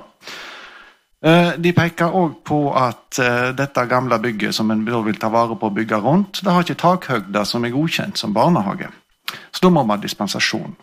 [1.25, 5.57] Eh, De peker òg på at eh, dette gamle bygget som en vil ta vare
[5.59, 8.87] på og bygge rundt, det har ikke takhøgde som er godkjent som barnehage.
[9.51, 10.75] Så da må man ha dispensasjon.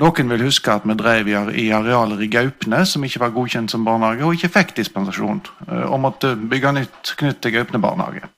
[0.00, 3.84] Noen vil huske at vi drev i arealer i Gaupne som ikke var godkjent som
[3.84, 8.30] barnehage, og ikke fikk dispensasjon eh, og måtte bygge nytt knytt til Gaupne barnehage.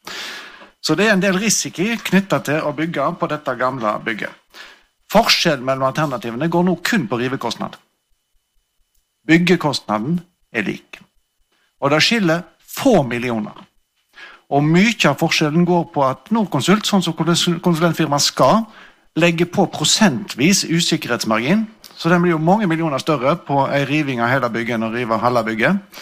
[0.83, 4.35] Så det er en del risiko knytta til å bygge på dette gamle bygget.
[5.13, 7.77] Forskjellen mellom alternativene går nå kun på rivekostnad.
[9.29, 10.19] Byggekostnaden
[10.51, 10.99] er lik.
[11.79, 13.55] Og det skiller få millioner.
[14.53, 18.65] Og mye av forskjellen går på at Norconsult, sånn som konsulentfirmaet skal,
[19.17, 21.67] legge på prosentvis usikkerhetsmargin.
[21.97, 24.93] Så den blir jo mange millioner større på ei riving av hele bygget enn å
[24.95, 26.01] rive halve bygget.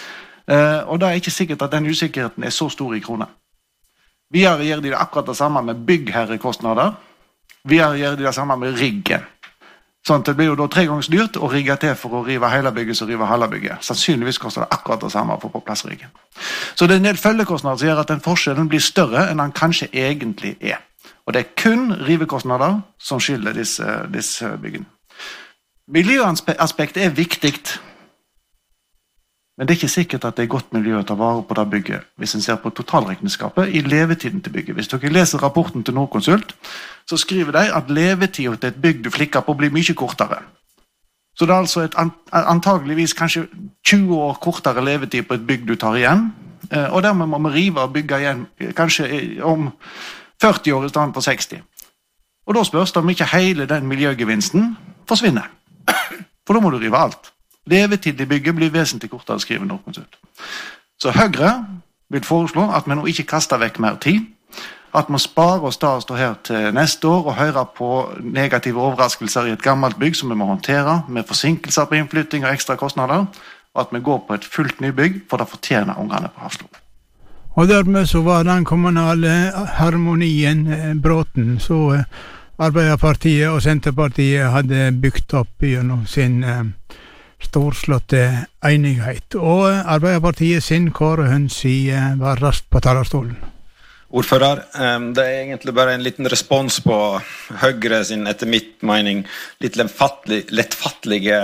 [0.51, 3.27] Eh, og da er ikke sikkert at den usikkerheten er så stor i kroner.
[4.31, 6.95] Videre gjør de det akkurat det samme med byggherrekostnader.
[7.65, 9.27] Videre gjør de det samme med riggen.
[10.07, 12.49] Sånn at Det blir jo da tre ganger dyrt å rigge til for å rive
[12.49, 13.85] hele bygget som rive halve bygget.
[13.85, 16.09] Sannsynligvis koster det akkurat det samme å få på plass riggen.
[16.75, 19.53] Så det er en del følgekostnader som gjør at den forskjellen blir større enn den
[19.53, 20.81] kanskje egentlig er.
[21.27, 24.89] Og det er kun rivekostnader som skiller disse, disse byggene.
[25.91, 27.55] Miljøaspektet er viktig,
[29.59, 31.67] men det er ikke sikkert at det er godt miljø å ta vare på det
[31.69, 34.79] bygget hvis en ser på totalregnskapet i levetiden til bygget.
[34.79, 36.55] Hvis dere leser rapporten til Norconsult,
[37.05, 40.39] så skriver de at levetida til et bygg du flikker på, blir mye kortere.
[41.37, 41.99] Så det er altså et,
[42.33, 43.47] antageligvis kanskje
[43.85, 46.31] 20 år kortere levetid på et bygg du tar igjen.
[46.73, 48.47] Eh, og dermed må vi rive og bygge igjen
[48.77, 49.11] kanskje
[49.45, 49.69] om
[50.41, 51.63] 40 år i stedet for 60.
[52.47, 54.77] Og da spørs det om ikke hele den miljøgevinsten
[55.09, 55.51] forsvinner.
[56.47, 57.33] For da må du rive alt.
[57.67, 60.19] Levetid i bygget blir vesentlig kortere, skriver Norconsult.
[61.01, 61.67] Så Høyre
[62.11, 64.25] vil foreslå at vi nå ikke kaster vekk mer tid.
[64.95, 67.91] At vi sparer oss da å stå her til neste år og høre på
[68.27, 72.51] negative overraskelser i et gammelt bygg som vi må håndtere, med forsinkelser på innflytting og
[72.51, 73.29] ekstra kostnader.
[73.75, 76.67] Og at vi går på et fullt nybygg, for det fortjener ungene på Hafslo.
[77.59, 79.31] Og dermed så var den kommunale
[79.79, 81.59] harmonien eh, bråten.
[81.61, 82.05] Så eh,
[82.61, 86.63] Arbeiderpartiet og Senterpartiet hadde bygd opp gjennom sin eh,
[87.43, 88.23] storslåtte
[88.67, 89.35] enighet.
[89.35, 91.91] Og Arbeiderpartiet sin Kåre Hønsi
[92.21, 93.39] var raskt på talerstolen.
[94.11, 94.65] Ordfører,
[95.15, 96.97] det er egentlig bare en liten respons på
[97.63, 99.23] Høyre sin, etter mitt mening,
[99.63, 101.39] litt lettfattelige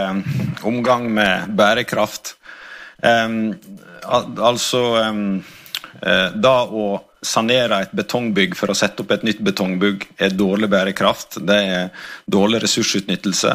[0.67, 2.35] omgang med bærekraft.
[3.07, 3.55] Um,
[4.03, 5.45] al altså um,
[6.03, 6.87] da å
[7.27, 11.39] sanere et betongbygg for å sette opp et nytt betongbygg er dårlig bærekraft.
[11.47, 11.89] Det er
[12.31, 13.55] dårlig ressursutnyttelse.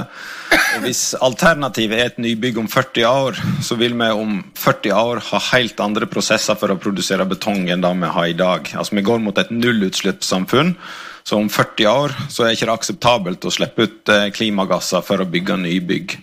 [0.52, 5.24] Og Hvis alternativet er et nybygg om 40 år, så vil vi om 40 år
[5.30, 8.74] ha helt andre prosesser for å produsere betong enn det vi har i dag.
[8.76, 10.76] Altså Vi går mot et nullutslippssamfunn.
[11.24, 15.22] Så om 40 år så er det ikke akseptabelt å slippe ut eh, klimagasser for
[15.22, 16.18] å bygge nybygg.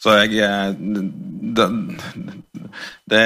[0.00, 0.72] Så jeg eh,
[1.56, 1.66] det,
[3.12, 3.24] det,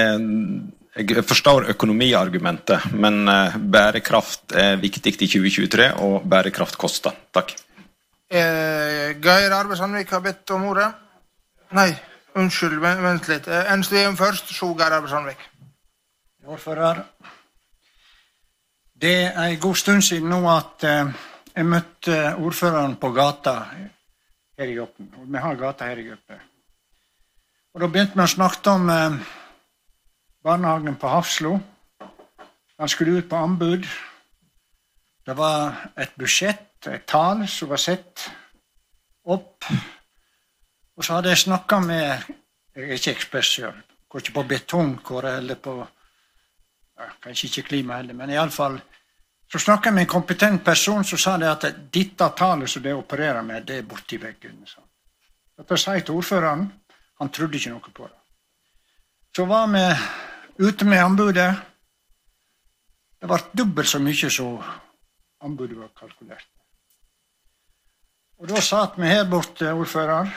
[0.99, 7.15] jeg forstår økonomiargumentet, men eh, bærekraft er viktig i 2023, og bærekraft koster.
[7.35, 7.55] Takk.
[8.31, 10.89] Eh, Geir Arve Sandvik har bedt om ordet.
[11.79, 11.93] Nei,
[12.35, 13.47] unnskyld, vent litt.
[13.49, 15.47] Eh, NSDM først, så Geir Arve Sandvik.
[16.49, 17.05] Ordfører.
[18.99, 21.15] Det er en god stund siden nå at eh,
[21.55, 23.57] jeg møtte ordføreren på gata
[24.59, 25.13] her i Jåtten.
[25.25, 26.47] Vi har gata her i Jåtten.
[27.75, 28.91] Og da begynte vi å snakke om
[30.49, 31.59] barnehagen på Hafslo.
[32.79, 33.87] Han skulle ut på anbud.
[35.27, 38.31] Det var et budsjett, et tall, som var sett
[39.29, 39.67] opp.
[40.97, 42.35] Og så hadde jeg snakka med
[42.79, 43.79] Jeg er ikke ekspert sjøl.
[44.09, 48.79] Går ikke på betongkåre eller på ja, Kanskje ikke klima heller, men iallfall
[49.51, 52.95] så snakka jeg med en kompetent person som sa det at dette tallet som det
[52.95, 54.61] opererer med, det er borti veggen.
[55.59, 56.67] Dette sa jeg til ordføreren.
[57.19, 58.19] Han trodde ikke noe på det.
[59.37, 59.85] Så var vi
[60.59, 61.51] ute med anbudet.
[63.21, 64.59] Det ble dobbelt så mye som
[65.43, 66.49] anbudet var kalkulert.
[68.39, 70.31] Og Da satt vi her borte, ordfører,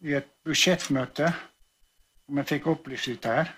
[0.00, 1.28] i et budsjettmøte,
[2.26, 3.52] og vi fikk opplyst dette her.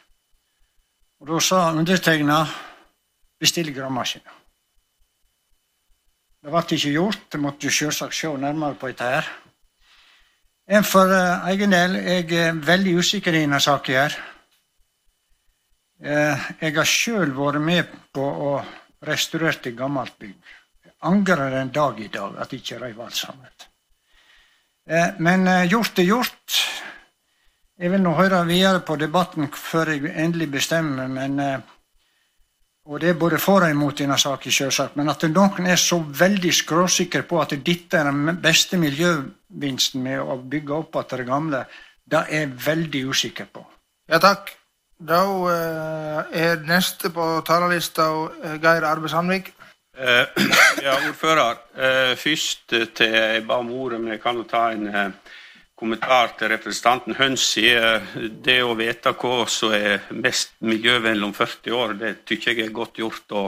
[1.21, 2.45] Og Da sa undertegna
[3.41, 4.31] bestill gravemaskina.
[6.43, 7.25] Det ble ikke gjort.
[7.33, 9.29] Jeg måtte selvsagt se nærmere på dette her.
[10.69, 13.95] En for eh, egen del jeg er veldig usikker i denne saken.
[13.95, 14.36] her.
[16.05, 18.51] Eh, jeg har sjøl vært med på å
[19.07, 20.35] restaurere et gammelt bygg.
[20.85, 23.53] Jeg angrer en dag i dag at jeg ikke reiv alt sammen.
[24.87, 26.59] Eh, men eh, gjort er gjort.
[27.77, 31.41] Jeg vil nå høre videre på debatten før jeg endelig bestemmer men
[32.87, 34.97] Og det er både for og imot denne saken, selvsagt.
[34.97, 40.21] Men at noen er så veldig skråsikre på at dette er den beste miljøvinsten med
[40.21, 41.65] å bygge opp igjen det gamle,
[42.07, 43.67] det er jeg veldig usikker på.
[44.09, 44.55] Ja, takk.
[44.99, 45.21] Da
[45.53, 48.07] eh, er neste på talerlista
[48.43, 49.53] eh, Geir Arve Sandvik.
[49.97, 50.25] Eh,
[50.87, 51.59] ja, ordfører.
[51.77, 55.11] Eh, først til Jeg ba om ordet, men jeg kan jo ta en eh,
[55.77, 61.75] kommentar til representanten Høns sier det å vite hva som er mest miljøvennlig om 40
[61.77, 63.43] år, det syns jeg er godt gjort å,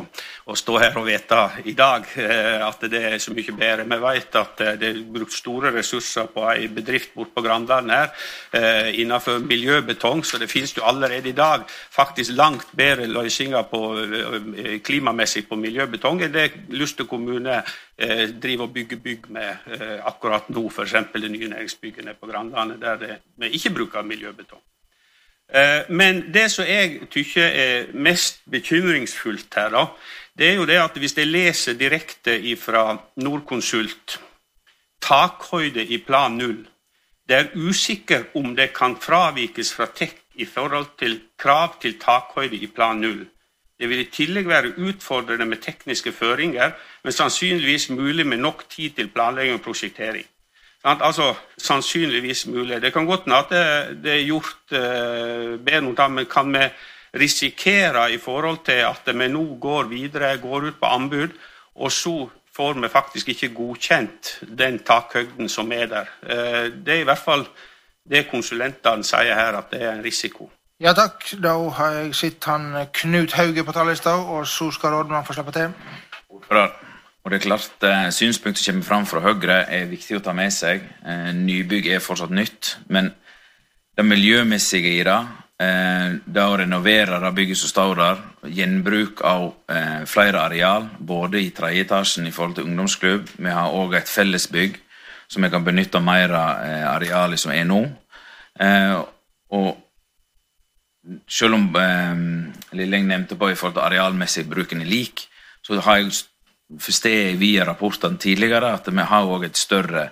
[0.45, 2.05] å, stå her og vite i dag.
[2.21, 3.87] Eh, at det er så mye bedre.
[3.89, 7.95] Vi vet at eh, det er brukt store ressurser på en bedrift borte på Grandalen
[7.97, 8.13] her
[8.53, 13.83] eh, innenfor miljøbetong, så det finnes jo allerede i dag faktisk langt bedre løsninger på,
[14.85, 17.63] klimamessig på miljøbetong enn det Luster kommune
[17.99, 19.73] driver og bygger bygg med
[20.07, 20.95] akkurat nå, f.eks.
[21.15, 24.63] det nye næringsbyggene på Grandane, der vi ikke bruker miljøbetong.
[25.55, 29.87] Eh, men det som jeg syns er mest bekymringsfullt her, da,
[30.39, 34.19] det er jo det at hvis jeg leser direkte fra Norconsult
[35.01, 36.67] takhøyde i plan null,
[37.29, 42.57] det er usikker om det kan fravikes fra TEK i forhold til krav til takhøyde
[42.57, 43.27] i plan null.
[43.79, 46.73] Det vil i tillegg være utfordrende med tekniske føringer,
[47.05, 50.27] men sannsynligvis mulig med nok tid til planlegging og prosjektering.
[50.85, 52.83] Altså, sannsynligvis mulig.
[52.83, 56.69] Det kan godt hende at det, det, er gjort eh, bedre, men kan vi
[57.19, 61.29] risikere i forhold til at vi nå går videre, går ut på anbud,
[61.75, 66.07] og så får vi faktisk ikke godkjent den takhøgden som er der.
[66.23, 67.47] Eh, det er i hvert fall
[68.11, 70.51] det konsulentene sier her, at det er en risiko.
[70.81, 71.25] Ja takk.
[71.43, 75.53] Da har jeg sett han Knut Hauge på talerlista, og så skal rådmannen få slippe
[75.53, 75.75] til.
[76.29, 76.88] Ordfører.
[77.29, 80.33] Og det er klart, synspunkter Synspunktet som kommer fram fra Høyre, er viktig å ta
[80.33, 80.81] med seg.
[81.05, 82.79] Eh, nybygg er fortsatt nytt.
[82.89, 83.11] Men
[83.93, 85.17] det miljømessige i det,
[85.61, 89.53] eh, det å renovere det bygget som står der, gjenbruk av
[90.07, 94.81] flere areal, både i tredje etasjen i forhold til ungdomsklubb, vi har òg et fellesbygg
[95.29, 96.65] som vi kan benytte mer av
[96.97, 97.83] arealet som er nå.
[99.51, 99.77] Og
[101.29, 101.69] selv om
[102.73, 105.29] Lilleng nevnte på i forhold til arealmessig bruken er lik,
[105.63, 106.25] så har jeg
[106.77, 110.09] forstår via rapportene tidligere at vi har også et større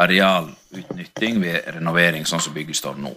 [0.00, 3.12] arealutnytting ved renovering, sånn som bygget står nå.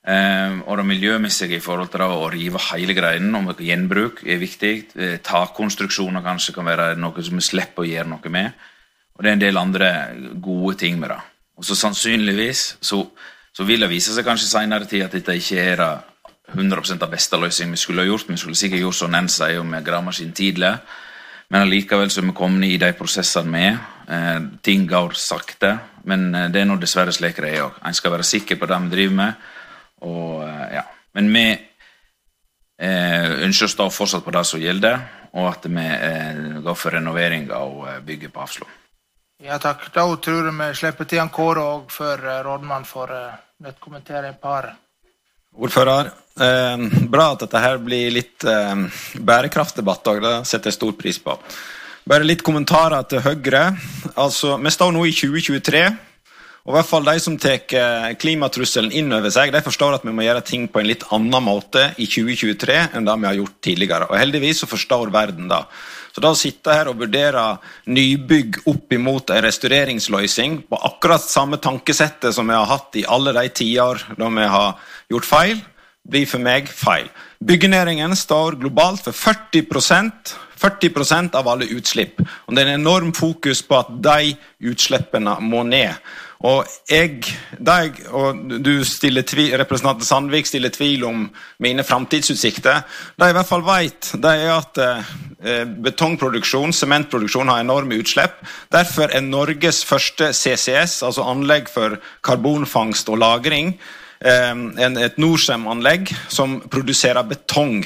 [0.00, 4.74] Um, og det miljømessige i forhold til å rive hele greinen, om gjenbruk, er viktig.
[4.96, 8.62] Eh, takkonstruksjoner kanskje kan være noe som vi slipper å gjøre noe med.
[9.18, 9.90] Og det er en del andre
[10.40, 11.20] gode ting med det.
[11.60, 13.02] Og så sannsynligvis så,
[13.52, 15.84] så vil det vise seg kanskje senere tid at dette ikke er
[16.54, 18.30] 100 av beste løsning vi skulle ha gjort.
[18.32, 20.72] Vi skulle sikkert gjort som Nenn sier, med gravemaskin tidlig.
[21.50, 23.78] Men allikevel så er vi kommet i de prosessene med.
[24.10, 25.72] Eh, ting går sakte,
[26.06, 27.80] men eh, det er nå dessverre slik det er òg.
[27.86, 29.48] En skal være sikker på det vi driver med.
[30.06, 30.84] Og, eh, ja.
[31.18, 35.00] Men vi eh, ønsker å stå fortsatt på det som gjelder,
[35.34, 38.70] og at vi eh, går for renovering av eh, bygget på Hafslo.
[39.42, 39.88] Ja takk.
[39.94, 44.68] Da tror jeg vi slipper til Kåre òg, før rådmannen får uh, kommentere et par
[45.58, 48.84] Ordfører, eh, bra at dette her blir litt eh,
[49.18, 50.22] bærekraftdebatt òg.
[50.22, 51.34] Det setter jeg stor pris på.
[52.06, 53.64] Bare litt kommentarer til Høyre.
[54.14, 55.82] Altså, Vi står nå i 2023.
[56.60, 60.04] Og i hvert fall De som tar eh, klimatrusselen inn over seg, de forstår at
[60.04, 63.38] vi må gjøre ting på en litt annen måte i 2023 enn det vi har
[63.40, 64.10] gjort tidligere.
[64.10, 65.64] Og Heldigvis så forstår verden det.
[66.10, 67.44] Så da å sitte her og vurdere
[67.86, 73.34] nybygg opp imot en restaureringsløsning på akkurat samme tankesettet som vi har hatt i alle
[73.36, 75.64] de tiår da vi har gjort feil,
[76.10, 77.10] blir for meg feil.
[77.40, 82.20] Byggenæringen står globalt for 40% 40% av alle utslipp.
[82.20, 85.94] Og Det er en enorm fokus på at de utslippene må ned.
[86.48, 87.18] Og jeg,
[87.60, 89.20] deg, og tvil,
[89.60, 91.26] Representanten Sandvik stiller tvil om
[91.60, 92.80] mine framtidsutsikter.
[93.12, 98.40] Det jeg i hvert fall vet, det er at eh, betongproduksjon, sementproduksjon, har enorme utslipp.
[98.72, 103.74] Derfor er Norges første CCS, altså anlegg for karbonfangst og -lagring,
[104.24, 104.54] eh,
[105.04, 107.84] et Norcem-anlegg som produserer betong.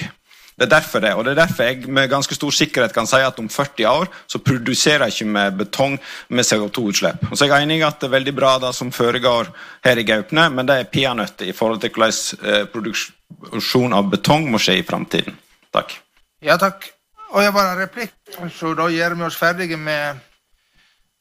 [0.55, 3.19] Det er derfor det, og det er derfor jeg med ganske stor sikkerhet kan si
[3.19, 5.97] at om 40 år så produserer ikke vi betong
[6.29, 7.25] med CO2-utslipp.
[7.31, 9.51] Og så er jeg enig i at det er veldig bra det som foregår
[9.85, 14.47] her i Gaupne, men det er peanøtter i forhold til hvordan eh, produksjon av betong
[14.53, 15.35] må skje i framtiden.
[15.75, 15.97] Takk.
[16.45, 16.87] Ja, takk.
[17.35, 18.15] Og jeg bare en replikk,
[18.55, 20.23] så da gjør vi oss ferdige med,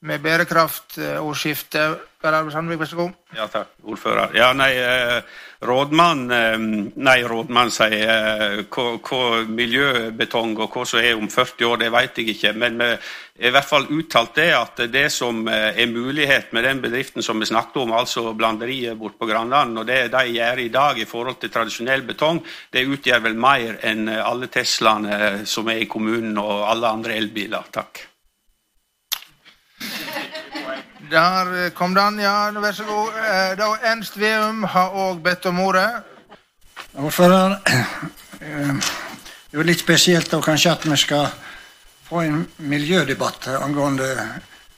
[0.05, 2.03] med bærekraftordskiftet.
[2.21, 3.17] Per Arve Sandvik, vær så god.
[3.35, 4.29] Ja, takk, ordfører.
[4.37, 6.57] Ja, nei, eh, rådmann eh,
[7.03, 11.93] Nei, rådmann sier eh, hva, hva miljøbetong og hva som er om 40 år, det
[11.93, 12.55] vet jeg ikke.
[12.59, 12.81] Men
[13.35, 16.81] vi har i hvert fall uttalt det at det som eh, er mulighet med den
[16.83, 20.69] bedriften som vi snakket om, altså blanderiet bort på Grandland, og det de gjør i
[20.69, 25.41] dag i forhold til tradisjonell betong, det utgjør vel mer enn eh, alle Teslaene eh,
[25.49, 27.73] som er i kommunen og alle andre elbiler.
[27.73, 28.05] Takk.
[31.13, 32.49] Der kom den, ja.
[32.51, 33.09] Vær så god.
[33.13, 35.89] Eh, Da Ernst Veum har òg bedt om ordet.
[36.97, 37.59] Ordfører,
[38.41, 38.71] eh,
[39.51, 41.27] det er litt spesielt da kanskje at vi skal
[42.07, 44.07] få en miljødebatt angående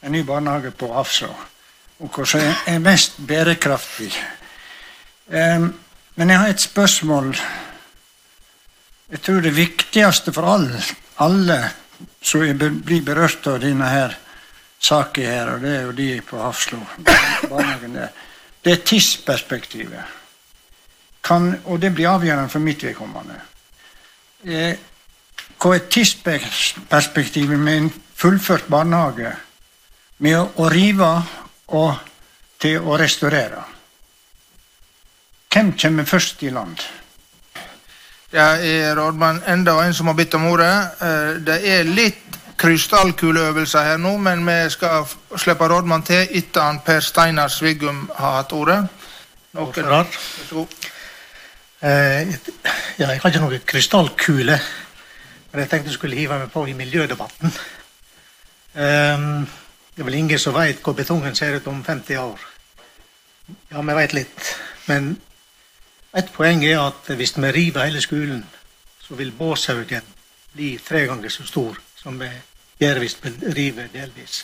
[0.04, 1.32] en ny barnehage på Hafslå.
[2.04, 4.12] Og som er mest bærekraftig.
[5.32, 5.68] Eh,
[6.18, 7.36] Men jeg har et spørsmål.
[9.12, 10.82] Jeg tror det viktigste for alle,
[11.20, 11.72] alle
[12.22, 14.18] som blir berørt av denne her
[14.80, 16.80] saken her, og det er jo de på Hafslo,
[17.50, 18.08] barnehagen der,
[18.66, 20.04] det er tidsperspektivet.
[21.24, 23.38] Kan, og det blir avgjørende for mitt vedkommende.
[24.46, 24.78] Eh,
[25.62, 29.32] hva er tidsperspektivet med en fullført barnehage?
[30.22, 31.10] Med å, å rive
[31.74, 31.96] og
[32.62, 33.64] til å restaurere?
[35.54, 36.82] Hvem kommer først i land?
[38.36, 40.74] Jeg er rådmann enda en som har bedt om ordet.
[41.02, 42.25] Eh, Det er litt
[42.58, 45.06] krystallkuleøvelser her nå, men vi skal
[45.38, 48.88] slippe rådmann til etter han Per Steinar Sviggum har hatt ordet.
[49.56, 50.06] Noen- Vær
[50.50, 50.68] så god.
[51.82, 52.32] Eh,
[53.00, 54.60] ja, jeg har ikke noen krystallkule,
[55.52, 57.54] men jeg tenkte jeg skulle hive meg på i miljødebatten.
[58.76, 59.18] Eh,
[59.96, 62.40] det er vel ingen som vet hvor betongen ser ut om 50 år.
[63.72, 64.56] Ja, vi vet litt,
[64.88, 65.18] men
[66.16, 68.46] et poeng er at hvis vi river hele skolen,
[69.08, 70.02] så vil Båshaugen
[70.54, 72.30] bli tre ganger så stor som vi
[72.82, 74.44] gjør hvis vi river delvis.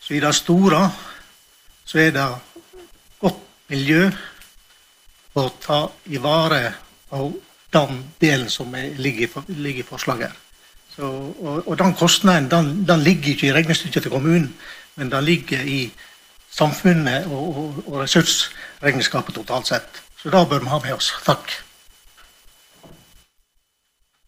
[0.00, 0.84] Så i det store
[1.86, 2.26] så er det
[3.20, 4.06] godt miljø
[5.36, 6.62] å ta i vare
[7.10, 7.26] på
[7.74, 10.42] den delen som er, ligger, ligger i forslaget.
[10.94, 14.52] Så, og, og den kostnaden den, den ligger ikke i regnestykket til kommunen,
[14.96, 15.90] men den ligger i
[16.50, 20.02] samfunnet og, og, og ressursregnskapet totalt sett.
[20.16, 21.12] Så det bør vi ha med oss.
[21.26, 21.65] Takk.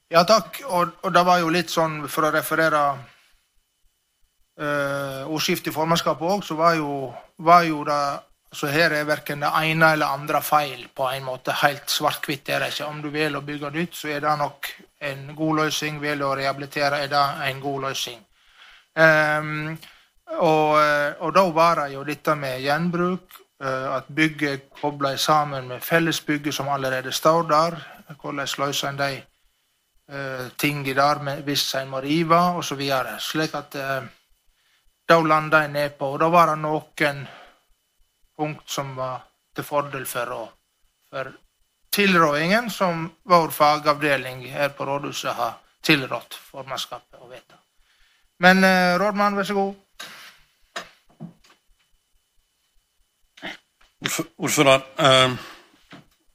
[0.09, 0.62] Ja, takk.
[0.64, 2.80] Og, og det var jo litt sånn, for å referere
[4.61, 7.12] uh, ordskiftet i formannskapet òg, så var jo,
[7.44, 8.00] var jo det
[8.48, 11.52] Så her er verken det ene eller andre feil, på en måte.
[11.61, 12.86] Helt svart-hvitt er det ikke.
[12.88, 14.70] Om du velger å bygge nytt, så er det nok
[15.04, 15.98] en god løsning.
[16.00, 18.22] Velger å rehabilitere, er det en god løsning.
[18.96, 19.76] Um,
[20.36, 25.68] og, eh, og da var det jo dette med gjenbruk, eh, at bygget kobler sammen
[25.68, 27.76] med fellesbygget som allerede står der.
[28.16, 29.22] Hvordan løser en de
[30.09, 30.46] eh,
[30.90, 32.82] i der med, hvis en må rive, osv.
[33.20, 34.02] Slik at eh,
[35.09, 37.26] da landa jeg ned på Og da var det noen
[38.36, 39.22] punkt som var
[39.54, 40.48] til fordel for, å,
[41.11, 41.32] for
[41.90, 47.56] tilrådingen som vår fagavdeling her på rådhuset har tilrådt formannskapet å vedta.
[48.38, 49.74] Men eh, rådmann, vær så god.
[54.04, 55.32] Ordf- Ordfører, eh,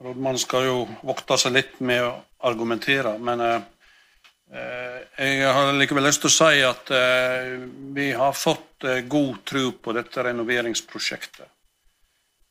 [0.03, 2.11] rådmannen skal jo vokte seg litt med å
[2.49, 3.65] argumentere, men eh,
[4.51, 7.55] eh, jeg har likevel lyst til å si at eh,
[7.95, 11.47] vi har fått god tro på dette renoveringsprosjektet.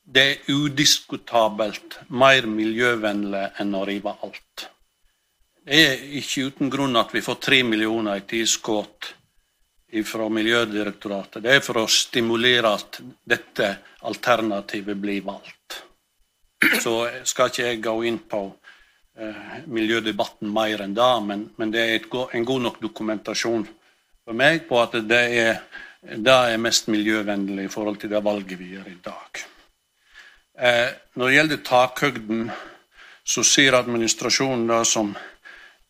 [0.02, 4.68] Det er udiskutabelt mer miljøvennlig enn å rive alt.
[5.62, 9.12] Det er ikke uten grunn at vi får tre millioner i tilskudd
[10.08, 11.42] fra Miljødirektoratet.
[11.44, 12.98] Det er for å stimulere at
[13.28, 13.68] dette
[14.08, 15.82] alternativet blir valgt.
[16.80, 16.96] Så
[17.28, 18.42] skal ikke jeg gå inn på
[19.18, 23.64] eh, miljødebatten mer enn det, men, men det er et, en god nok dokumentasjon
[24.22, 25.56] for meg på at det er,
[26.02, 29.42] det er mest miljøvennlig i forhold til det valget vi gjør i dag.
[30.62, 30.88] Eh,
[31.18, 32.46] når det gjelder takhøgden,
[33.24, 35.12] så ser administrasjonen det som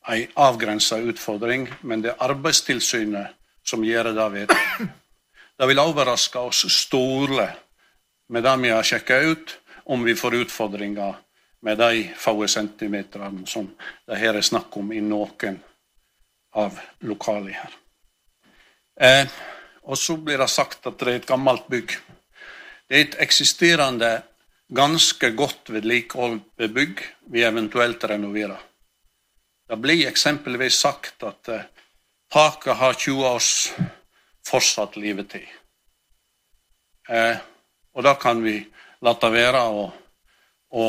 [0.08, 4.98] en avgrensa utfordring, men det er Arbeidstilsynet som gjør det vedtaket.
[5.52, 7.50] Det vil overraske oss storlig
[8.32, 9.52] med det vi har sjekka ut,
[9.84, 11.14] om vi får utfordringer
[11.62, 13.68] med de få centimeterne som
[14.06, 15.60] det her er snakk om i noen
[16.58, 17.76] av lokalene her.
[19.00, 19.28] Eh,
[19.82, 21.94] og så blir det sagt at det er et gammelt bygg.
[22.88, 24.22] Det er et eksisterende,
[24.72, 27.00] ganske godt vedlikeholdt bygg
[27.32, 28.60] vi eventuelt renoverer.
[29.68, 31.66] Det blir eksempelvis sagt at eh,
[32.32, 33.50] taket har 20 års
[34.46, 35.46] fortsatt levetid.
[37.08, 37.36] Eh,
[37.94, 38.58] og da kan vi
[39.02, 39.86] la det være å,
[40.78, 40.84] å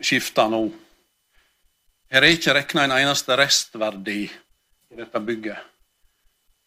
[0.00, 0.62] skifte nå.
[2.12, 5.58] Her er ikke regna en eneste restverdi i dette bygget.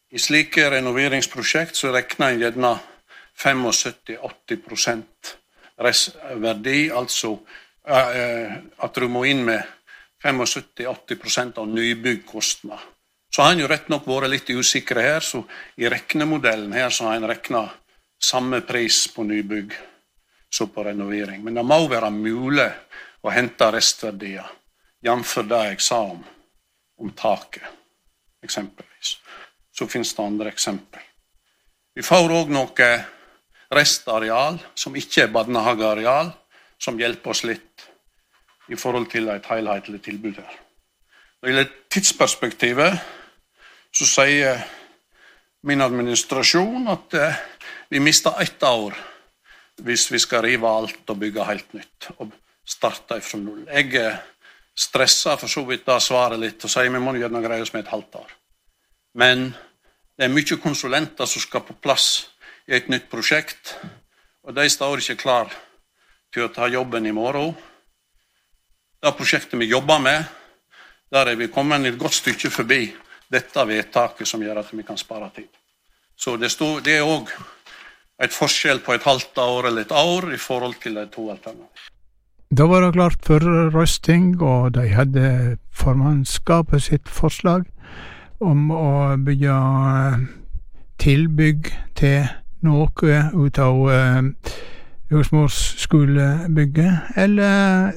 [0.10, 2.72] I slike renoveringsprosjekt så regner en gjerne
[3.40, 5.04] 75-80
[5.80, 7.38] restverdi, altså
[7.88, 9.62] eh, at du må inn med
[10.26, 12.80] 75-80% av nybyggkostnad.
[13.30, 15.44] Så har en jo rett nok vært litt usikre her, så
[15.78, 17.62] i regnemodellen her så har en regna
[18.20, 19.78] samme pris på nybygg
[20.50, 21.44] som på renovering.
[21.44, 22.70] Men det må være mulig
[23.22, 24.48] å hente restverdier,
[25.06, 25.36] jf.
[25.50, 26.24] det jeg sa om,
[27.00, 27.66] om taket,
[28.44, 29.18] eksempelvis.
[29.72, 31.04] Så finnes det andre eksempel.
[31.96, 32.90] Vi får òg noe
[33.76, 36.32] restareal som ikke er barnehageareal,
[36.80, 37.86] som hjelper oss litt
[38.70, 40.58] i forhold til et helhetlig tilbud her.
[41.40, 43.00] Når det gjelder tidsperspektivet,
[43.96, 44.62] så sier
[45.68, 47.40] min administrasjon at eh,
[47.90, 48.96] vi mister ett år
[49.86, 52.34] hvis vi skal rive alt og bygge helt nytt og
[52.68, 53.64] starte fra null.
[53.68, 54.20] Jeg
[54.80, 57.86] stresser for så vidt det svaret litt og sier vi må gjøre greie oss med
[57.86, 58.36] et halvt år.
[59.20, 59.50] Men
[60.18, 62.30] det er mye konsulenter som skal på plass
[62.70, 63.76] i et nytt prosjekt,
[64.46, 65.52] og de står ikke klar
[66.34, 67.56] til å ta jobben i morgen.
[69.00, 70.26] Det prosjektet vi jobber med,
[71.10, 72.84] der er vi kommet et godt stykke forbi
[73.30, 75.50] dette vedtaket som gjør at vi kan spare tid.
[76.20, 77.30] Så det, stod, det er òg
[78.20, 81.88] et forskjell på et halvt år eller et år i forhold til de to alternativene.
[82.50, 83.40] Da var det klart for
[83.74, 87.68] røsting, og de hadde formannskapet sitt forslag
[88.42, 89.54] om å bygge
[91.00, 92.26] tilbygg til
[92.66, 94.24] noe ut av uh,
[95.12, 97.94] jordsmorsskolebygget, eller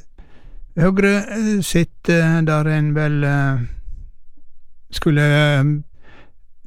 [0.73, 3.61] Høyre sitt der en vel uh,
[4.89, 5.25] skulle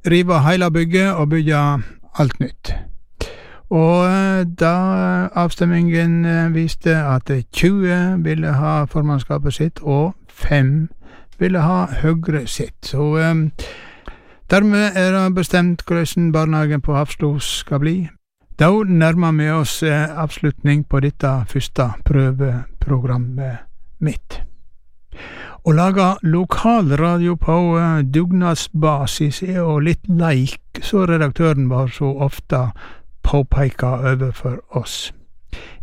[0.06, 1.62] rive hele bygget og bygge
[2.22, 2.74] alt nytt.
[3.70, 4.76] Og da
[5.34, 10.88] avstemmingen viste at 20 ville ha formannskapet sitt, og 5
[11.40, 12.86] ville ha Høyre sitt.
[12.86, 13.52] Så um,
[14.52, 17.98] dermed er det bestemt hvordan barnehagen på Hafslo skal bli.
[18.60, 23.58] Da nærmer vi oss avslutning på dette første prøveprogrammet
[24.00, 24.42] mitt.
[25.66, 27.58] Å lage lokalradio på
[28.14, 32.60] dugnadsbasis er jo litt leik, så redaktøren vår så ofte
[33.26, 35.14] påpeker overfor oss.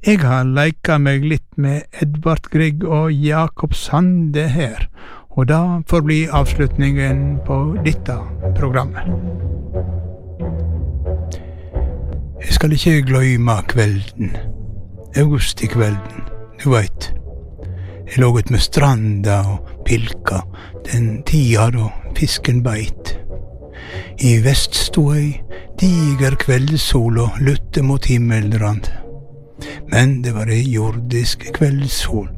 [0.06, 4.88] Jeg har leika meg litt med Edvard Grieg og Jakob Sande her,
[5.30, 8.18] og det får bli avslutningen på dette
[8.58, 9.06] programmet.
[12.42, 14.36] Jeg skal ikke gløyme kvelden,
[15.16, 16.26] august i kvelden,
[16.62, 17.12] du veit.
[18.10, 20.42] Jeg låg ut med stranda og pilka
[20.90, 21.86] den tida da
[22.18, 23.14] fisken beit.
[24.22, 25.32] I vest sto ei
[25.80, 28.88] diger kveldssol og lutte mot himmelrand.
[29.90, 32.28] Men det var ei jordisk kveldssol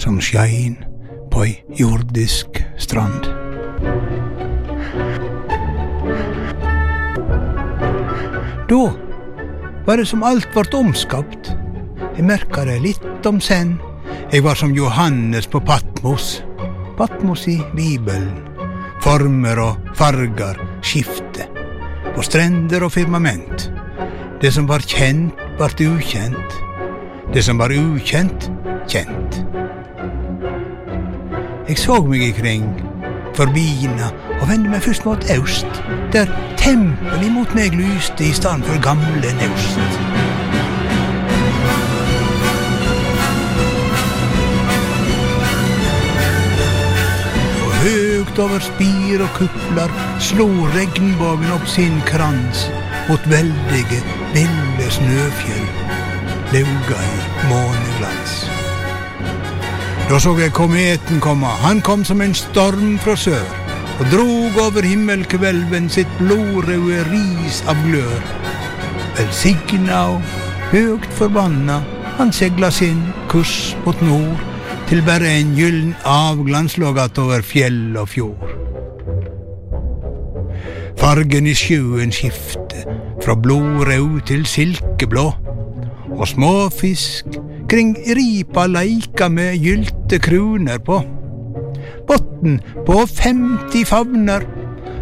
[0.00, 0.78] som skein
[1.32, 3.28] på ei jordisk strand.
[8.68, 8.84] Da
[9.86, 11.52] var det som alt vart omskapt.
[12.16, 13.76] Jeg merka det litt om senn.
[14.32, 16.40] Jeg var som Johannes på Patmos.
[16.96, 18.53] Patmos i Bibelen.
[19.04, 21.44] Former og farger skifte.
[22.14, 23.66] På strender og firmament.
[24.40, 26.56] Det som var kjent, vart ukjent.
[27.34, 28.48] Det som var ukjent,
[28.88, 29.42] kjent.
[31.68, 32.64] Jeg så meg ikring,
[33.36, 34.08] forbiina,
[34.40, 35.84] og vendte meg først mot øst,
[36.16, 40.13] der tempelet imot meg lyste i stedet for gamle naust.
[48.34, 52.64] Høgt over spir og kupler slo regnbuen opp sin krans
[53.06, 54.00] mot veldige,
[54.34, 55.68] ville snøfjell,
[56.50, 57.20] lauga i
[57.50, 58.32] måneglans.
[60.08, 63.46] Da så jeg kometen komme, han kom som en storm fra sør,
[64.00, 68.24] og drog over himmelkvelven sitt blodrøde ris av glør.
[69.14, 70.34] Velsigna og
[70.72, 71.84] høgt forbanna,
[72.18, 74.53] han segla sin kurs mot nord,
[74.88, 78.50] til bare en gyllen avglanslågat over fjell og fjord.
[81.00, 82.84] Fargen i sjøen skifter
[83.24, 85.26] fra blodrød til silkeblå,
[86.14, 87.38] og småfisk
[87.68, 91.00] kring ripa leika med gylte kroner på.
[92.08, 94.44] Botn på 50 favner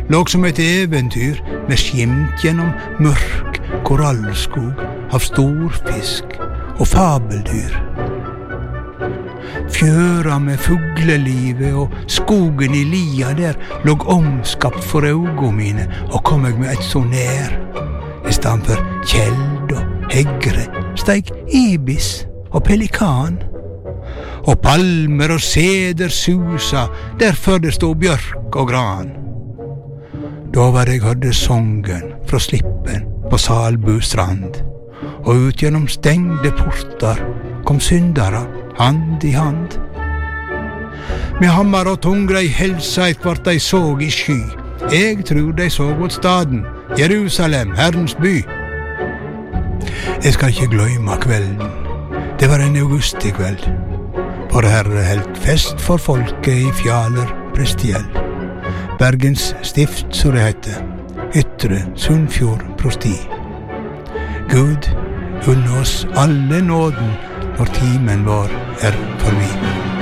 [0.09, 1.39] låg som et eventyr
[1.69, 2.71] med skimt gjennom
[3.03, 6.39] mørk korallskog av storfisk
[6.79, 7.92] og fabeldyr.
[9.73, 16.45] Fjøra med fuglelivet og skogen i lia der låg omskapt for auga mine, og kom
[16.47, 17.57] eg med eit så nær.
[18.29, 20.67] I stedet for kjeld og hegre
[21.01, 23.41] steig ibis og pelikan.
[24.47, 26.87] Og palmer og seder susa
[27.21, 29.13] der før det stod bjørk og gran.
[30.53, 34.72] Da var jeg hørte songen fra slippen på Salbu strand.
[35.25, 37.21] Og ut gjennom stengde porter
[37.65, 38.43] kom syndere
[38.79, 39.79] hand i hand.
[41.41, 44.41] Med hammer og tungrei helsa kvart dei såg i sky.
[44.93, 46.65] Eg trur dei såg mot staden,
[46.99, 48.43] Jerusalem, Herrens by.
[50.23, 51.71] Jeg skal ikke gløyma kvelden.
[52.41, 53.65] Det var en augustikveld.
[54.53, 58.05] Vår Herre heldt fest for folket i Fjaler prestiell.
[58.99, 60.83] Bergens stift, som det heter.
[61.35, 63.15] Ytre Sunnfjord prosti.
[64.51, 64.91] Gud
[65.47, 67.11] unne oss alle nåden
[67.59, 68.51] når timen vår
[68.81, 70.02] er forbi.